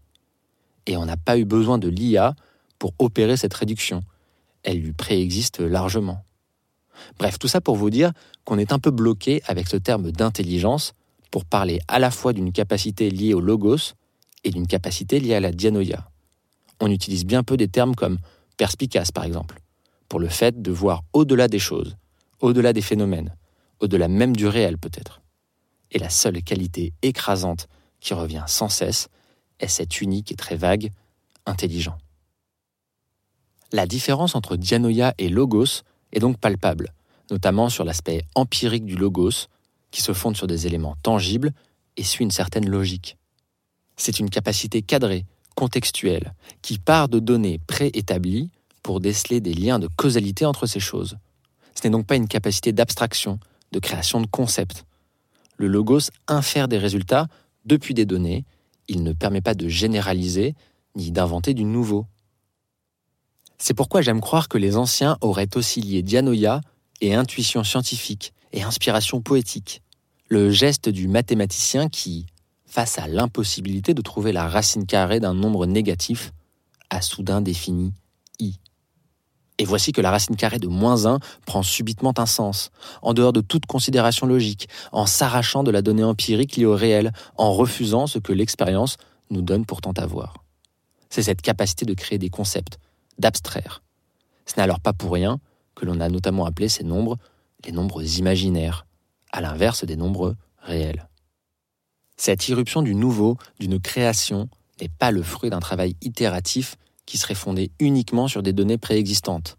Et 0.86 0.96
on 0.96 1.06
n'a 1.06 1.16
pas 1.16 1.38
eu 1.38 1.44
besoin 1.44 1.78
de 1.78 1.88
l'IA 1.88 2.34
pour 2.78 2.92
opérer 2.98 3.36
cette 3.36 3.54
réduction. 3.54 4.02
Elle 4.62 4.80
lui 4.80 4.92
préexiste 4.92 5.60
largement. 5.60 6.24
Bref, 7.18 7.38
tout 7.38 7.48
ça 7.48 7.60
pour 7.60 7.76
vous 7.76 7.90
dire 7.90 8.12
qu'on 8.44 8.58
est 8.58 8.72
un 8.72 8.78
peu 8.78 8.90
bloqué 8.90 9.42
avec 9.46 9.68
ce 9.68 9.76
terme 9.76 10.10
d'intelligence 10.10 10.92
pour 11.30 11.44
parler 11.44 11.80
à 11.88 11.98
la 11.98 12.10
fois 12.10 12.32
d'une 12.32 12.52
capacité 12.52 13.10
liée 13.10 13.34
au 13.34 13.40
logos 13.40 13.94
et 14.44 14.50
d'une 14.50 14.66
capacité 14.66 15.18
liée 15.20 15.34
à 15.34 15.40
la 15.40 15.52
dianoia. 15.52 16.10
On 16.80 16.90
utilise 16.90 17.24
bien 17.24 17.42
peu 17.42 17.56
des 17.56 17.68
termes 17.68 17.94
comme 17.94 18.18
perspicace 18.56 19.10
par 19.10 19.24
exemple, 19.24 19.60
pour 20.08 20.20
le 20.20 20.28
fait 20.28 20.60
de 20.60 20.70
voir 20.70 21.02
au-delà 21.12 21.48
des 21.48 21.58
choses, 21.58 21.96
au-delà 22.44 22.72
des 22.72 22.82
phénomènes, 22.82 23.34
au-delà 23.80 24.08
même 24.08 24.36
du 24.36 24.46
réel 24.46 24.76
peut-être. 24.76 25.22
Et 25.90 25.98
la 25.98 26.10
seule 26.10 26.42
qualité 26.42 26.92
écrasante 27.02 27.68
qui 28.00 28.12
revient 28.12 28.44
sans 28.46 28.68
cesse, 28.68 29.08
est 29.60 29.68
cet 29.68 30.02
unique 30.02 30.30
et 30.30 30.36
très 30.36 30.56
vague 30.56 30.90
intelligent. 31.46 31.96
La 33.72 33.86
différence 33.86 34.34
entre 34.34 34.56
dianoïa 34.56 35.14
et 35.16 35.30
logos 35.30 35.82
est 36.12 36.20
donc 36.20 36.38
palpable, 36.38 36.92
notamment 37.30 37.70
sur 37.70 37.84
l'aspect 37.84 38.24
empirique 38.34 38.84
du 38.84 38.96
logos, 38.96 39.48
qui 39.90 40.02
se 40.02 40.12
fonde 40.12 40.36
sur 40.36 40.46
des 40.46 40.66
éléments 40.66 40.96
tangibles 41.02 41.52
et 41.96 42.04
suit 42.04 42.24
une 42.24 42.30
certaine 42.30 42.68
logique. 42.68 43.16
C'est 43.96 44.18
une 44.18 44.28
capacité 44.28 44.82
cadrée, 44.82 45.24
contextuelle, 45.54 46.34
qui 46.60 46.78
part 46.78 47.08
de 47.08 47.20
données 47.20 47.60
préétablies 47.66 48.50
pour 48.82 49.00
déceler 49.00 49.40
des 49.40 49.54
liens 49.54 49.78
de 49.78 49.88
causalité 49.88 50.44
entre 50.44 50.66
ces 50.66 50.80
choses. 50.80 51.16
Ce 51.74 51.86
n'est 51.86 51.90
donc 51.90 52.06
pas 52.06 52.16
une 52.16 52.28
capacité 52.28 52.72
d'abstraction, 52.72 53.38
de 53.72 53.78
création 53.78 54.20
de 54.20 54.26
concepts. 54.26 54.84
Le 55.56 55.66
logos 55.66 56.10
infère 56.28 56.68
des 56.68 56.78
résultats 56.78 57.26
depuis 57.64 57.94
des 57.94 58.06
données, 58.06 58.44
il 58.88 59.02
ne 59.02 59.12
permet 59.12 59.40
pas 59.40 59.54
de 59.54 59.68
généraliser 59.68 60.54
ni 60.96 61.10
d'inventer 61.10 61.54
du 61.54 61.64
nouveau. 61.64 62.06
C'est 63.58 63.74
pourquoi 63.74 64.02
j'aime 64.02 64.20
croire 64.20 64.48
que 64.48 64.58
les 64.58 64.76
anciens 64.76 65.16
auraient 65.20 65.56
aussi 65.56 65.80
lié 65.80 66.02
dianoïa 66.02 66.60
et 67.00 67.14
intuition 67.14 67.64
scientifique 67.64 68.32
et 68.52 68.62
inspiration 68.62 69.20
poétique, 69.20 69.82
le 70.28 70.50
geste 70.50 70.88
du 70.88 71.08
mathématicien 71.08 71.88
qui, 71.88 72.26
face 72.66 72.98
à 72.98 73.08
l'impossibilité 73.08 73.94
de 73.94 74.02
trouver 74.02 74.32
la 74.32 74.48
racine 74.48 74.86
carrée 74.86 75.20
d'un 75.20 75.34
nombre 75.34 75.66
négatif, 75.66 76.32
a 76.90 77.00
soudain 77.00 77.40
défini. 77.40 77.92
Et 79.58 79.64
voici 79.64 79.92
que 79.92 80.00
la 80.00 80.10
racine 80.10 80.36
carrée 80.36 80.58
de 80.58 80.66
moins 80.66 81.06
1 81.06 81.20
prend 81.46 81.62
subitement 81.62 82.12
un 82.16 82.26
sens, 82.26 82.70
en 83.02 83.14
dehors 83.14 83.32
de 83.32 83.40
toute 83.40 83.66
considération 83.66 84.26
logique, 84.26 84.68
en 84.90 85.06
s'arrachant 85.06 85.62
de 85.62 85.70
la 85.70 85.82
donnée 85.82 86.02
empirique 86.02 86.56
liée 86.56 86.66
au 86.66 86.74
réel, 86.74 87.12
en 87.36 87.52
refusant 87.52 88.06
ce 88.06 88.18
que 88.18 88.32
l'expérience 88.32 88.96
nous 89.30 89.42
donne 89.42 89.64
pourtant 89.64 89.92
à 89.92 90.06
voir. 90.06 90.34
C'est 91.08 91.22
cette 91.22 91.42
capacité 91.42 91.84
de 91.84 91.94
créer 91.94 92.18
des 92.18 92.30
concepts, 92.30 92.78
d'abstraire. 93.18 93.82
Ce 94.46 94.54
n'est 94.56 94.64
alors 94.64 94.80
pas 94.80 94.92
pour 94.92 95.12
rien 95.12 95.38
que 95.76 95.86
l'on 95.86 96.00
a 96.00 96.08
notamment 96.08 96.46
appelé 96.46 96.68
ces 96.68 96.84
nombres 96.84 97.18
les 97.64 97.72
nombres 97.72 98.02
imaginaires, 98.18 98.86
à 99.32 99.40
l'inverse 99.40 99.84
des 99.84 99.96
nombres 99.96 100.36
réels. 100.58 101.08
Cette 102.16 102.48
irruption 102.48 102.82
du 102.82 102.94
nouveau, 102.94 103.38
d'une 103.58 103.80
création, 103.80 104.48
n'est 104.80 104.88
pas 104.88 105.10
le 105.10 105.22
fruit 105.22 105.50
d'un 105.50 105.60
travail 105.60 105.96
itératif 106.00 106.76
qui 107.06 107.18
serait 107.18 107.34
fondé 107.34 107.70
uniquement 107.78 108.28
sur 108.28 108.42
des 108.42 108.52
données 108.52 108.78
préexistantes. 108.78 109.58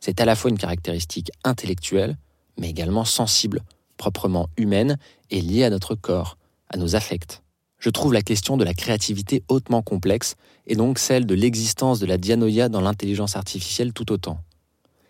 C'est 0.00 0.20
à 0.20 0.24
la 0.24 0.34
fois 0.34 0.50
une 0.50 0.58
caractéristique 0.58 1.30
intellectuelle, 1.44 2.16
mais 2.58 2.68
également 2.68 3.04
sensible, 3.04 3.62
proprement 3.96 4.48
humaine 4.56 4.98
et 5.30 5.40
liée 5.40 5.64
à 5.64 5.70
notre 5.70 5.94
corps, 5.94 6.36
à 6.68 6.76
nos 6.76 6.96
affects. 6.96 7.42
Je 7.78 7.90
trouve 7.90 8.12
la 8.12 8.22
question 8.22 8.56
de 8.56 8.64
la 8.64 8.74
créativité 8.74 9.42
hautement 9.48 9.82
complexe 9.82 10.36
et 10.66 10.76
donc 10.76 10.98
celle 10.98 11.26
de 11.26 11.34
l'existence 11.34 11.98
de 11.98 12.06
la 12.06 12.16
dianoïa 12.16 12.68
dans 12.68 12.80
l'intelligence 12.80 13.36
artificielle 13.36 13.92
tout 13.92 14.12
autant. 14.12 14.38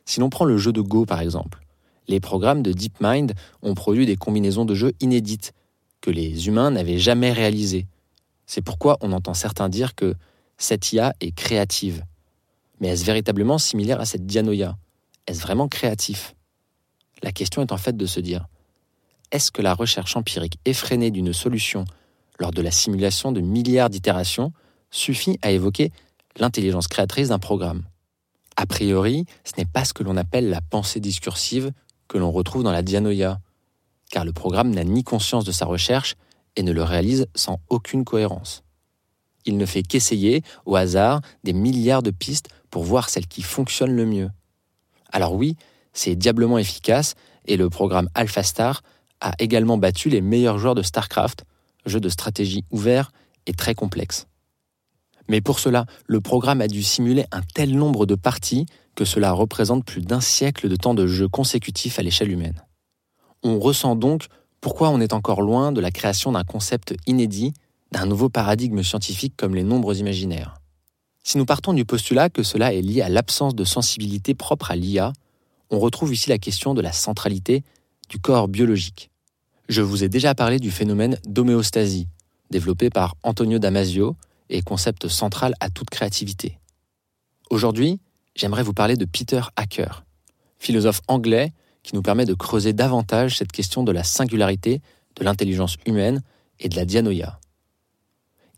Si 0.05 0.21
l'on 0.21 0.31
prend 0.31 0.45
le 0.45 0.59
jeu 0.59 0.73
de 0.73 0.81
Go 0.81 1.05
par 1.05 1.21
exemple, 1.21 1.63
les 2.09 2.21
programmes 2.21 2.63
de 2.63 2.73
DeepMind 2.73 3.33
ont 3.63 3.75
produit 3.75 4.07
des 4.07 4.17
combinaisons 4.17 4.65
de 4.65 4.75
jeux 4.75 4.93
inédites 5.01 5.53
que 6.01 6.11
les 6.11 6.49
humains 6.49 6.71
n'avaient 6.71 6.99
jamais 6.99 7.33
réalisées. 7.33 7.87
C'est 8.47 8.63
pourquoi 8.63 8.99
on 9.01 9.13
entend 9.13 9.35
certains 9.35 9.69
dire 9.69 9.95
que 9.95 10.15
cette 10.63 10.93
IA 10.93 11.13
est 11.21 11.33
créative. 11.33 12.05
Mais 12.81 12.89
est-ce 12.89 13.05
véritablement 13.05 13.59
similaire 13.59 14.01
à 14.01 14.05
cette 14.05 14.27
dianoïa? 14.27 14.77
Est-ce 15.27 15.43
vraiment 15.43 15.69
créatif? 15.69 16.35
La 17.23 17.33
question 17.33 17.63
est 17.63 17.73
en 17.73 17.77
fait 17.77 17.97
de 17.97 18.07
se 18.07 18.21
dire 18.21 18.47
est-ce 19.33 19.51
que 19.51 19.63
la 19.63 19.75
recherche 19.75 20.15
empirique 20.15 20.59
effrénée 20.65 21.11
d'une 21.11 21.33
solution 21.33 21.85
lors 22.39 22.51
de 22.51 22.61
la 22.61 22.71
simulation 22.71 23.33
de 23.33 23.41
milliards 23.41 23.89
d'itérations 23.89 24.53
suffit 24.91 25.39
à 25.43 25.51
évoquer 25.51 25.91
l'intelligence 26.37 26.87
créatrice 26.87 27.29
d'un 27.29 27.39
programme? 27.39 27.83
A 28.57 28.67
priori, 28.67 29.25
ce 29.45 29.53
n'est 29.59 29.65
pas 29.65 29.85
ce 29.85 29.95
que 29.95 30.03
l'on 30.03 30.17
appelle 30.17 30.51
la 30.51 30.61
pensée 30.61 31.01
discursive 31.01 31.73
que 32.09 32.19
l'on 32.19 32.31
retrouve 32.31 32.63
dans 32.63 32.73
la 32.73 32.83
dianoïa, 32.83 33.41
car 34.11 34.25
le 34.25 34.33
programme 34.33 34.71
n'a 34.71 34.85
ni 34.85 35.03
conscience 35.03 35.45
de 35.45 35.53
sa 35.53 35.65
recherche 35.65 36.15
et 36.55 36.63
ne 36.63 36.73
le 36.73 36.83
réalise 36.83 37.27
sans 37.35 37.59
aucune 37.71 38.05
cohérence. 38.05 38.63
Il 39.45 39.57
ne 39.57 39.67
fait 39.67 39.83
qu'essayer, 39.83 40.43
au 40.67 40.77
hasard, 40.77 41.21
des 41.45 41.53
milliards 41.53 42.03
de 42.03 42.11
pistes 42.11 42.49
pour 42.71 42.85
voir 42.85 43.11
celle 43.11 43.27
qui 43.27 43.43
fonctionne 43.43 43.95
le 43.95 44.07
mieux. 44.07 44.31
Alors 45.11 45.35
oui, 45.35 45.57
c'est 45.93 46.17
diablement 46.17 46.59
efficace 46.59 47.15
et 47.47 47.57
le 47.57 47.69
programme 47.69 48.09
AlphaStar 48.15 48.83
a 49.21 49.33
également 49.39 49.79
battu 49.79 50.09
les 50.09 50.21
meilleurs 50.21 50.59
joueurs 50.59 50.75
de 50.75 50.83
StarCraft, 50.83 51.45
jeu 51.87 52.01
de 52.01 52.09
stratégie 52.09 52.65
ouvert 52.71 53.13
et 53.47 53.53
très 53.53 53.75
complexe. 53.75 54.27
Mais 55.29 55.41
pour 55.41 55.61
cela, 55.61 55.87
le 56.07 56.21
programme 56.21 56.61
a 56.61 56.69
dû 56.69 56.83
simuler 56.83 57.25
un 57.31 57.43
tel 57.55 57.77
nombre 57.77 58.07
de 58.07 58.15
parties 58.15 58.67
que 58.95 59.05
cela 59.05 59.33
représente 59.33 59.85
plus 59.85 60.03
d'un 60.03 60.21
siècle 60.21 60.69
de 60.69 60.77
temps 60.77 60.95
de 60.95 61.07
jeu 61.07 61.29
consécutif 61.29 61.99
à 61.99 62.03
l'échelle 62.03 62.31
humaine. 62.31 62.63
On 63.43 63.59
ressent 63.59 63.97
donc 63.97 64.27
pourquoi 64.61 64.91
on 64.91 65.01
est 65.01 65.13
encore 65.13 65.43
loin 65.43 65.73
de 65.73 65.81
la 65.81 65.91
création 65.91 66.33
d'un 66.33 66.45
concept 66.45 66.95
inédit 67.07 67.53
d'un 67.93 68.07
nouveau 68.07 68.31
paradigme 68.31 68.83
scientifique 68.83 69.35
comme 69.37 69.55
les 69.55 69.65
nombres 69.65 69.97
imaginaires. 69.99 70.55
Si 71.23 71.39
nous 71.39 71.45
partons 71.45 71.73
du 71.73 71.85
postulat 71.85 72.31
que 72.31 72.43
cela 72.43 72.75
est 72.75 72.81
lié 72.81 73.03
à 73.03 73.09
l'absence 73.09 73.55
de 73.55 73.65
sensibilité 73.65 74.35
propre 74.35 74.71
à 74.71 74.77
l'IA, 74.77 75.13
on 75.71 75.79
retrouve 75.79 76.13
ici 76.13 76.29
la 76.31 76.39
question 76.39 76.75
de 76.75 76.81
la 76.81 76.91
centralité 76.91 77.63
du 78.09 78.19
corps 78.19 78.49
biologique. 78.49 79.11
Je 79.69 79.83
vous 79.83 80.03
ai 80.03 80.09
déjà 80.09 80.35
parlé 80.35 80.59
du 80.59 80.71
phénomène 80.71 81.19
d'homéostasie, 81.27 82.09
développé 82.51 82.91
par 82.91 83.15
Antonio 83.23 83.59
Damasio 83.59 84.17
et 84.49 84.63
concept 84.63 85.09
central 85.09 85.55
à 85.61 85.71
toute 85.71 85.91
créativité. 85.91 86.59
Aujourd'hui, 87.51 88.01
j'aimerais 88.35 88.63
vous 88.63 88.75
parler 88.75 88.97
de 88.97 89.05
Peter 89.05 89.43
Hacker, 89.57 90.05
philosophe 90.59 91.03
anglais 91.09 91.53
qui 91.83 91.95
nous 91.95 92.03
permet 92.03 92.25
de 92.25 92.35
creuser 92.35 92.73
davantage 92.73 93.37
cette 93.37 93.53
question 93.53 93.83
de 93.83 93.93
la 93.93 94.03
singularité 94.03 94.81
de 95.17 95.25
l'intelligence 95.25 95.77
humaine 95.87 96.23
et 96.59 96.69
de 96.69 96.77
la 96.77 96.85
dianoïa 96.85 97.39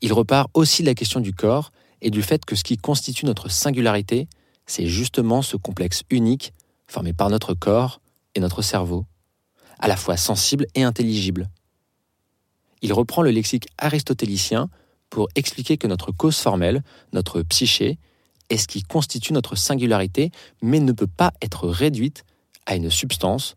il 0.04 0.12
repart 0.12 0.50
aussi 0.52 0.82
de 0.82 0.87
la 0.87 0.94
question 0.94 1.18
du 1.18 1.32
corps 1.32 1.73
et 2.02 2.11
du 2.11 2.20
fait 2.20 2.44
que 2.44 2.56
ce 2.56 2.62
qui 2.62 2.76
constitue 2.76 3.25
notre 3.25 3.49
singularité, 3.49 4.28
c'est 4.66 4.87
justement 4.87 5.40
ce 5.40 5.56
complexe 5.56 6.02
unique 6.11 6.52
formé 6.87 7.14
par 7.14 7.30
notre 7.30 7.54
corps 7.54 8.02
et 8.34 8.40
notre 8.40 8.61
cerveau, 8.61 9.06
à 9.78 9.88
la 9.88 9.96
fois 9.96 10.18
sensible 10.18 10.66
et 10.75 10.82
intelligible. 10.82 11.49
Il 12.82 12.92
reprend 12.92 13.23
le 13.23 13.30
lexique 13.30 13.66
aristotélicien 13.78 14.68
pour 15.08 15.30
expliquer 15.37 15.78
que 15.78 15.87
notre 15.87 16.12
cause 16.12 16.37
formelle, 16.37 16.82
notre 17.14 17.40
psyché, 17.40 17.99
est 18.50 18.58
ce 18.58 18.68
qui 18.68 18.82
constitue 18.82 19.32
notre 19.32 19.56
singularité, 19.56 20.32
mais 20.61 20.80
ne 20.80 20.92
peut 20.92 21.06
pas 21.06 21.32
être 21.40 21.66
réduite 21.66 22.25
à 22.66 22.76
une 22.76 22.90
substance, 22.90 23.56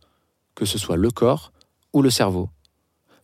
que 0.56 0.64
ce 0.64 0.78
soit 0.78 0.96
le 0.96 1.12
corps 1.12 1.52
ou 1.92 2.02
le 2.02 2.10
cerveau. 2.10 2.50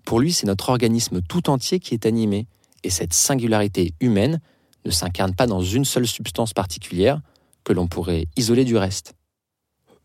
Pour 0.03 0.19
lui, 0.19 0.33
c'est 0.33 0.45
notre 0.45 0.67
organisme 0.67 1.21
tout 1.21 1.49
entier 1.49 1.79
qui 1.79 1.93
est 1.93 2.05
animé, 2.05 2.47
et 2.83 2.89
cette 2.89 3.13
singularité 3.13 3.93
humaine 3.99 4.39
ne 4.85 4.91
s'incarne 4.91 5.35
pas 5.35 5.47
dans 5.47 5.61
une 5.61 5.85
seule 5.85 6.07
substance 6.07 6.53
particulière 6.53 7.21
que 7.63 7.73
l'on 7.73 7.87
pourrait 7.87 8.27
isoler 8.35 8.65
du 8.65 8.77
reste. 8.77 9.13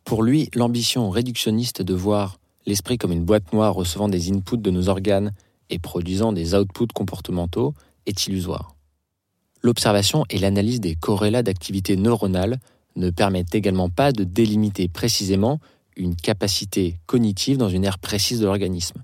Pour 0.05 0.23
lui, 0.23 0.49
l'ambition 0.55 1.11
réductionniste 1.11 1.83
de 1.83 1.95
voir 1.95 2.39
l'esprit 2.67 2.99
comme 2.99 3.13
une 3.13 3.25
boîte 3.25 3.53
noire 3.53 3.75
recevant 3.75 4.09
des 4.09 4.31
inputs 4.31 4.59
de 4.59 4.71
nos 4.71 4.89
organes 4.89 5.33
et 5.71 5.79
produisant 5.79 6.33
des 6.33 6.55
outputs 6.55 6.93
comportementaux 6.95 7.75
est 8.07 8.27
illusoire. 8.27 8.75
L'observation 9.63 10.25
et 10.31 10.39
l'analyse 10.39 10.81
des 10.81 10.95
corrélats 10.95 11.43
d'activité 11.43 11.97
neuronale 11.97 12.59
ne 12.97 13.11
permettent 13.11 13.55
également 13.55 13.91
pas 13.91 14.13
de 14.13 14.25
délimiter 14.25 14.89
précisément 14.89 15.61
une 15.97 16.15
capacité 16.15 17.01
cognitive 17.07 17.57
dans 17.57 17.69
une 17.69 17.85
aire 17.85 17.99
précise 17.99 18.41
de 18.41 18.47
l'organisme. 18.47 19.03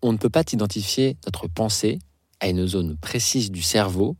On 0.00 0.12
ne 0.12 0.18
peut 0.18 0.30
pas 0.30 0.44
identifier 0.52 1.16
notre 1.26 1.48
pensée 1.48 1.98
à 2.44 2.48
une 2.48 2.66
zone 2.66 2.98
précise 2.98 3.50
du 3.50 3.62
cerveau, 3.62 4.16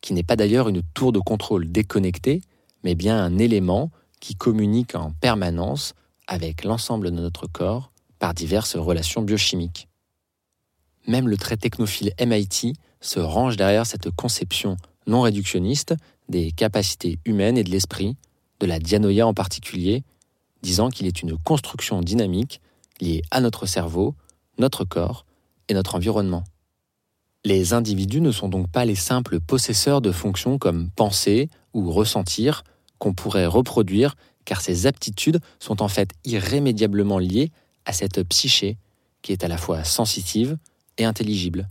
qui 0.00 0.14
n'est 0.14 0.24
pas 0.24 0.34
d'ailleurs 0.34 0.68
une 0.68 0.82
tour 0.82 1.12
de 1.12 1.20
contrôle 1.20 1.70
déconnectée, 1.70 2.42
mais 2.82 2.96
bien 2.96 3.16
un 3.22 3.38
élément 3.38 3.92
qui 4.18 4.34
communique 4.34 4.96
en 4.96 5.12
permanence 5.12 5.94
avec 6.26 6.64
l'ensemble 6.64 7.12
de 7.12 7.20
notre 7.20 7.46
corps 7.46 7.92
par 8.18 8.34
diverses 8.34 8.74
relations 8.74 9.22
biochimiques. 9.22 9.86
Même 11.06 11.28
le 11.28 11.36
très 11.36 11.56
technophile 11.56 12.12
MIT 12.20 12.72
se 13.00 13.20
range 13.20 13.56
derrière 13.56 13.86
cette 13.86 14.10
conception 14.10 14.76
non 15.06 15.20
réductionniste 15.20 15.94
des 16.28 16.50
capacités 16.50 17.20
humaines 17.24 17.58
et 17.58 17.64
de 17.64 17.70
l'esprit, 17.70 18.16
de 18.58 18.66
la 18.66 18.80
dianoïa 18.80 19.24
en 19.24 19.34
particulier, 19.34 20.02
disant 20.62 20.90
qu'il 20.90 21.06
est 21.06 21.22
une 21.22 21.38
construction 21.38 22.00
dynamique 22.00 22.60
liée 23.00 23.22
à 23.30 23.40
notre 23.40 23.66
cerveau, 23.66 24.16
notre 24.58 24.84
corps 24.84 25.26
et 25.68 25.74
notre 25.74 25.94
environnement. 25.94 26.42
Les 27.44 27.72
individus 27.72 28.20
ne 28.20 28.30
sont 28.30 28.48
donc 28.48 28.70
pas 28.70 28.84
les 28.84 28.94
simples 28.94 29.40
possesseurs 29.40 30.00
de 30.00 30.12
fonctions 30.12 30.58
comme 30.58 30.90
penser 30.90 31.50
ou 31.74 31.90
ressentir 31.90 32.62
qu'on 32.98 33.14
pourrait 33.14 33.46
reproduire 33.46 34.14
car 34.44 34.60
ces 34.60 34.86
aptitudes 34.86 35.40
sont 35.58 35.82
en 35.82 35.88
fait 35.88 36.10
irrémédiablement 36.24 37.18
liées 37.18 37.50
à 37.84 37.92
cette 37.92 38.22
psyché 38.28 38.78
qui 39.22 39.32
est 39.32 39.42
à 39.42 39.48
la 39.48 39.56
fois 39.56 39.82
sensitive 39.82 40.56
et 40.98 41.04
intelligible. 41.04 41.68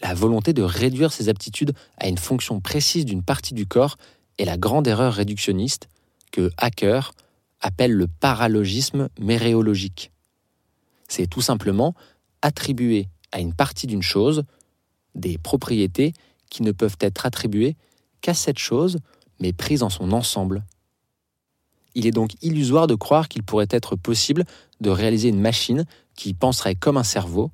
La 0.00 0.14
volonté 0.14 0.52
de 0.52 0.62
réduire 0.62 1.12
ses 1.12 1.28
aptitudes 1.28 1.74
à 1.96 2.08
une 2.08 2.18
fonction 2.18 2.60
précise 2.60 3.04
d'une 3.04 3.22
partie 3.22 3.54
du 3.54 3.66
corps 3.66 3.96
est 4.38 4.44
la 4.44 4.56
grande 4.56 4.88
erreur 4.88 5.14
réductionniste 5.14 5.88
que 6.32 6.50
Hacker 6.56 7.12
appelle 7.60 7.92
le 7.92 8.08
paralogisme 8.08 9.08
méréologique. 9.20 10.10
C'est 11.06 11.28
tout 11.28 11.40
simplement 11.40 11.94
attribuer 12.40 13.08
à 13.30 13.38
une 13.38 13.54
partie 13.54 13.86
d'une 13.86 14.02
chose 14.02 14.42
des 15.14 15.38
propriétés 15.38 16.12
qui 16.50 16.62
ne 16.62 16.72
peuvent 16.72 16.96
être 17.00 17.26
attribuées 17.26 17.76
qu'à 18.20 18.34
cette 18.34 18.58
chose, 18.58 18.98
mais 19.40 19.52
prises 19.52 19.82
en 19.82 19.90
son 19.90 20.12
ensemble. 20.12 20.64
Il 21.94 22.06
est 22.06 22.12
donc 22.12 22.32
illusoire 22.42 22.86
de 22.86 22.94
croire 22.94 23.28
qu'il 23.28 23.42
pourrait 23.42 23.66
être 23.70 23.96
possible 23.96 24.44
de 24.80 24.90
réaliser 24.90 25.28
une 25.28 25.40
machine 25.40 25.84
qui 26.16 26.34
penserait 26.34 26.74
comme 26.74 26.96
un 26.96 27.04
cerveau, 27.04 27.50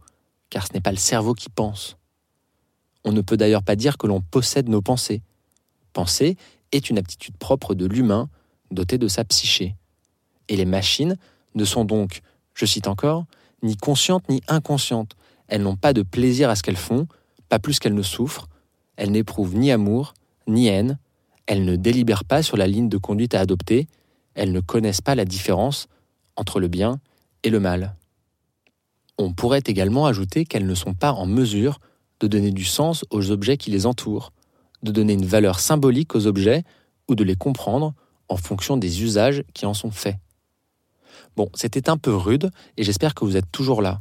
car 0.50 0.66
ce 0.66 0.72
n'est 0.72 0.80
pas 0.80 0.92
le 0.92 0.98
cerveau 0.98 1.34
qui 1.34 1.48
pense. 1.48 1.96
On 3.04 3.12
ne 3.12 3.20
peut 3.20 3.36
d'ailleurs 3.36 3.62
pas 3.62 3.76
dire 3.76 3.98
que 3.98 4.06
l'on 4.06 4.20
possède 4.20 4.68
nos 4.68 4.82
pensées. 4.82 5.22
Penser 5.92 6.36
est 6.72 6.90
une 6.90 6.98
aptitude 6.98 7.36
propre 7.36 7.74
de 7.74 7.86
l'humain, 7.86 8.28
doté 8.70 8.98
de 8.98 9.08
sa 9.08 9.24
psyché. 9.24 9.74
Et 10.48 10.56
les 10.56 10.64
machines 10.64 11.16
ne 11.54 11.64
sont 11.64 11.84
donc, 11.84 12.20
je 12.54 12.66
cite 12.66 12.86
encore, 12.86 13.24
ni 13.62 13.76
conscientes 13.76 14.28
ni 14.28 14.42
inconscientes. 14.48 15.16
Elles 15.48 15.62
n'ont 15.62 15.76
pas 15.76 15.92
de 15.92 16.02
plaisir 16.02 16.50
à 16.50 16.56
ce 16.56 16.62
qu'elles 16.62 16.76
font, 16.76 17.06
pas 17.48 17.58
plus 17.58 17.78
qu'elles 17.78 17.94
ne 17.94 18.02
souffrent. 18.02 18.48
Elles 18.96 19.10
n'éprouvent 19.10 19.56
ni 19.56 19.70
amour, 19.70 20.14
ni 20.46 20.66
haine. 20.66 20.98
Elles 21.46 21.64
ne 21.64 21.76
délibèrent 21.76 22.24
pas 22.24 22.42
sur 22.42 22.56
la 22.56 22.66
ligne 22.66 22.88
de 22.88 22.98
conduite 22.98 23.34
à 23.34 23.40
adopter. 23.40 23.88
Elles 24.34 24.52
ne 24.52 24.60
connaissent 24.60 25.00
pas 25.00 25.14
la 25.14 25.24
différence 25.24 25.88
entre 26.36 26.60
le 26.60 26.68
bien 26.68 27.00
et 27.42 27.50
le 27.50 27.60
mal. 27.60 27.96
On 29.18 29.32
pourrait 29.32 29.62
également 29.66 30.06
ajouter 30.06 30.44
qu'elles 30.44 30.66
ne 30.66 30.74
sont 30.74 30.94
pas 30.94 31.12
en 31.12 31.26
mesure 31.26 31.80
de 32.20 32.26
donner 32.26 32.50
du 32.50 32.64
sens 32.64 33.04
aux 33.10 33.30
objets 33.30 33.56
qui 33.56 33.70
les 33.70 33.86
entourent, 33.86 34.32
de 34.82 34.92
donner 34.92 35.14
une 35.14 35.26
valeur 35.26 35.60
symbolique 35.60 36.14
aux 36.14 36.26
objets 36.26 36.64
ou 37.08 37.14
de 37.14 37.24
les 37.24 37.36
comprendre 37.36 37.94
en 38.28 38.36
fonction 38.36 38.76
des 38.76 39.02
usages 39.02 39.42
qui 39.54 39.66
en 39.66 39.74
sont 39.74 39.90
faits. 39.90 40.16
Bon, 41.36 41.48
c'était 41.54 41.88
un 41.88 41.96
peu 41.96 42.14
rude 42.14 42.50
et 42.76 42.84
j'espère 42.84 43.14
que 43.14 43.24
vous 43.24 43.36
êtes 43.36 43.50
toujours 43.50 43.82
là. 43.82 44.00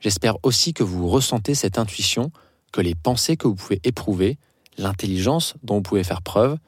J'espère 0.00 0.36
aussi 0.42 0.72
que 0.74 0.84
vous 0.84 1.08
ressentez 1.08 1.54
cette 1.54 1.78
intuition, 1.78 2.30
que 2.76 2.82
les 2.82 2.94
pensées 2.94 3.38
que 3.38 3.48
vous 3.48 3.54
pouvez 3.54 3.80
éprouver, 3.84 4.36
l'intelligence 4.76 5.54
dont 5.62 5.76
vous 5.76 5.82
pouvez 5.82 6.04
faire 6.04 6.20
preuve, 6.20 6.58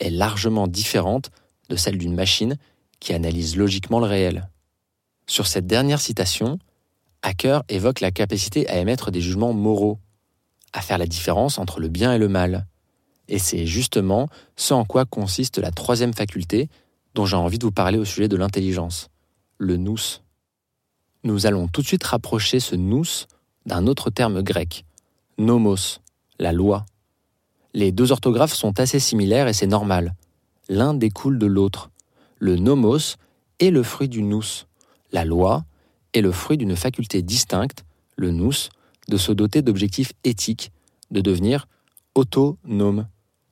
est 0.00 0.08
largement 0.08 0.66
différente 0.66 1.30
de 1.68 1.76
celle 1.76 1.98
d'une 1.98 2.14
machine 2.14 2.56
qui 3.00 3.12
analyse 3.12 3.54
logiquement 3.54 4.00
le 4.00 4.06
réel. 4.06 4.48
Sur 5.26 5.46
cette 5.46 5.66
dernière 5.66 6.00
citation, 6.00 6.58
Hacker 7.20 7.64
évoque 7.68 8.00
la 8.00 8.10
capacité 8.10 8.66
à 8.70 8.78
émettre 8.78 9.10
des 9.10 9.20
jugements 9.20 9.52
moraux, 9.52 9.98
à 10.72 10.80
faire 10.80 10.96
la 10.96 11.06
différence 11.06 11.58
entre 11.58 11.80
le 11.80 11.88
bien 11.88 12.14
et 12.14 12.18
le 12.18 12.28
mal. 12.28 12.66
Et 13.28 13.38
c'est 13.38 13.66
justement 13.66 14.30
ce 14.56 14.72
en 14.72 14.86
quoi 14.86 15.04
consiste 15.04 15.58
la 15.58 15.70
troisième 15.70 16.14
faculté 16.14 16.70
dont 17.14 17.26
j'ai 17.26 17.36
envie 17.36 17.58
de 17.58 17.66
vous 17.66 17.72
parler 17.72 17.98
au 17.98 18.06
sujet 18.06 18.28
de 18.28 18.36
l'intelligence, 18.36 19.10
le 19.58 19.76
nous. 19.76 20.00
Nous 21.24 21.44
allons 21.44 21.68
tout 21.68 21.82
de 21.82 21.86
suite 21.86 22.04
rapprocher 22.04 22.58
ce 22.58 22.74
nous 22.74 23.04
d'un 23.66 23.86
autre 23.86 24.08
terme 24.08 24.40
grec, 24.40 24.86
nomos, 25.38 26.00
la 26.38 26.52
loi. 26.52 26.84
Les 27.74 27.92
deux 27.92 28.12
orthographes 28.12 28.54
sont 28.54 28.78
assez 28.80 28.98
similaires 28.98 29.48
et 29.48 29.52
c'est 29.52 29.66
normal. 29.66 30.14
L'un 30.68 30.94
découle 30.94 31.38
de 31.38 31.46
l'autre. 31.46 31.90
Le 32.38 32.56
nomos 32.56 33.16
est 33.58 33.70
le 33.70 33.82
fruit 33.82 34.08
du 34.08 34.22
nous. 34.22 34.44
La 35.12 35.24
loi 35.24 35.64
est 36.12 36.20
le 36.20 36.32
fruit 36.32 36.58
d'une 36.58 36.76
faculté 36.76 37.22
distincte, 37.22 37.84
le 38.16 38.30
nous, 38.30 38.52
de 39.08 39.16
se 39.16 39.32
doter 39.32 39.62
d'objectifs 39.62 40.12
éthiques, 40.24 40.72
de 41.10 41.20
devenir 41.20 41.66
autonome 42.14 43.06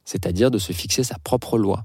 c'est-à-dire 0.06 0.50
de 0.50 0.56
se 0.56 0.72
fixer 0.72 1.02
sa 1.02 1.18
propre 1.18 1.58
loi. 1.58 1.84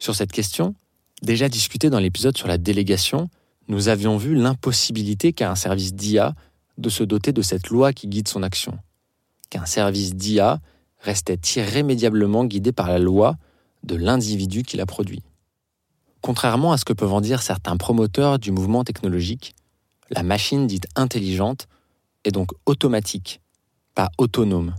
Sur 0.00 0.16
cette 0.16 0.32
question, 0.32 0.74
déjà 1.22 1.48
discutée 1.48 1.90
dans 1.90 2.00
l'épisode 2.00 2.36
sur 2.36 2.48
la 2.48 2.58
délégation, 2.58 3.28
nous 3.68 3.88
avions 3.88 4.16
vu 4.16 4.34
l'impossibilité 4.34 5.32
qu'a 5.32 5.50
un 5.50 5.54
service 5.54 5.94
d'IA 5.94 6.34
de 6.78 6.88
se 6.88 7.04
doter 7.04 7.32
de 7.32 7.42
cette 7.42 7.68
loi 7.68 7.92
qui 7.92 8.08
guide 8.08 8.26
son 8.26 8.42
action, 8.42 8.78
qu'un 9.50 9.66
service 9.66 10.14
d'IA 10.14 10.60
restait 11.00 11.40
irrémédiablement 11.56 12.44
guidé 12.44 12.72
par 12.72 12.88
la 12.88 12.98
loi 12.98 13.36
de 13.82 13.96
l'individu 13.96 14.62
qui 14.62 14.76
l'a 14.76 14.86
produit. 14.86 15.22
Contrairement 16.20 16.72
à 16.72 16.78
ce 16.78 16.84
que 16.84 16.92
peuvent 16.92 17.12
en 17.12 17.20
dire 17.20 17.42
certains 17.42 17.76
promoteurs 17.76 18.38
du 18.38 18.52
mouvement 18.52 18.84
technologique, 18.84 19.54
la 20.10 20.22
machine 20.22 20.66
dite 20.66 20.86
intelligente 20.96 21.66
est 22.24 22.32
donc 22.32 22.50
automatique, 22.66 23.40
pas 23.94 24.10
autonome. 24.18 24.74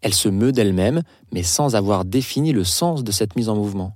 Elle 0.00 0.14
se 0.14 0.28
meut 0.28 0.50
d'elle-même, 0.50 1.02
mais 1.32 1.44
sans 1.44 1.76
avoir 1.76 2.04
défini 2.04 2.52
le 2.52 2.64
sens 2.64 3.04
de 3.04 3.12
cette 3.12 3.36
mise 3.36 3.48
en 3.48 3.54
mouvement. 3.54 3.94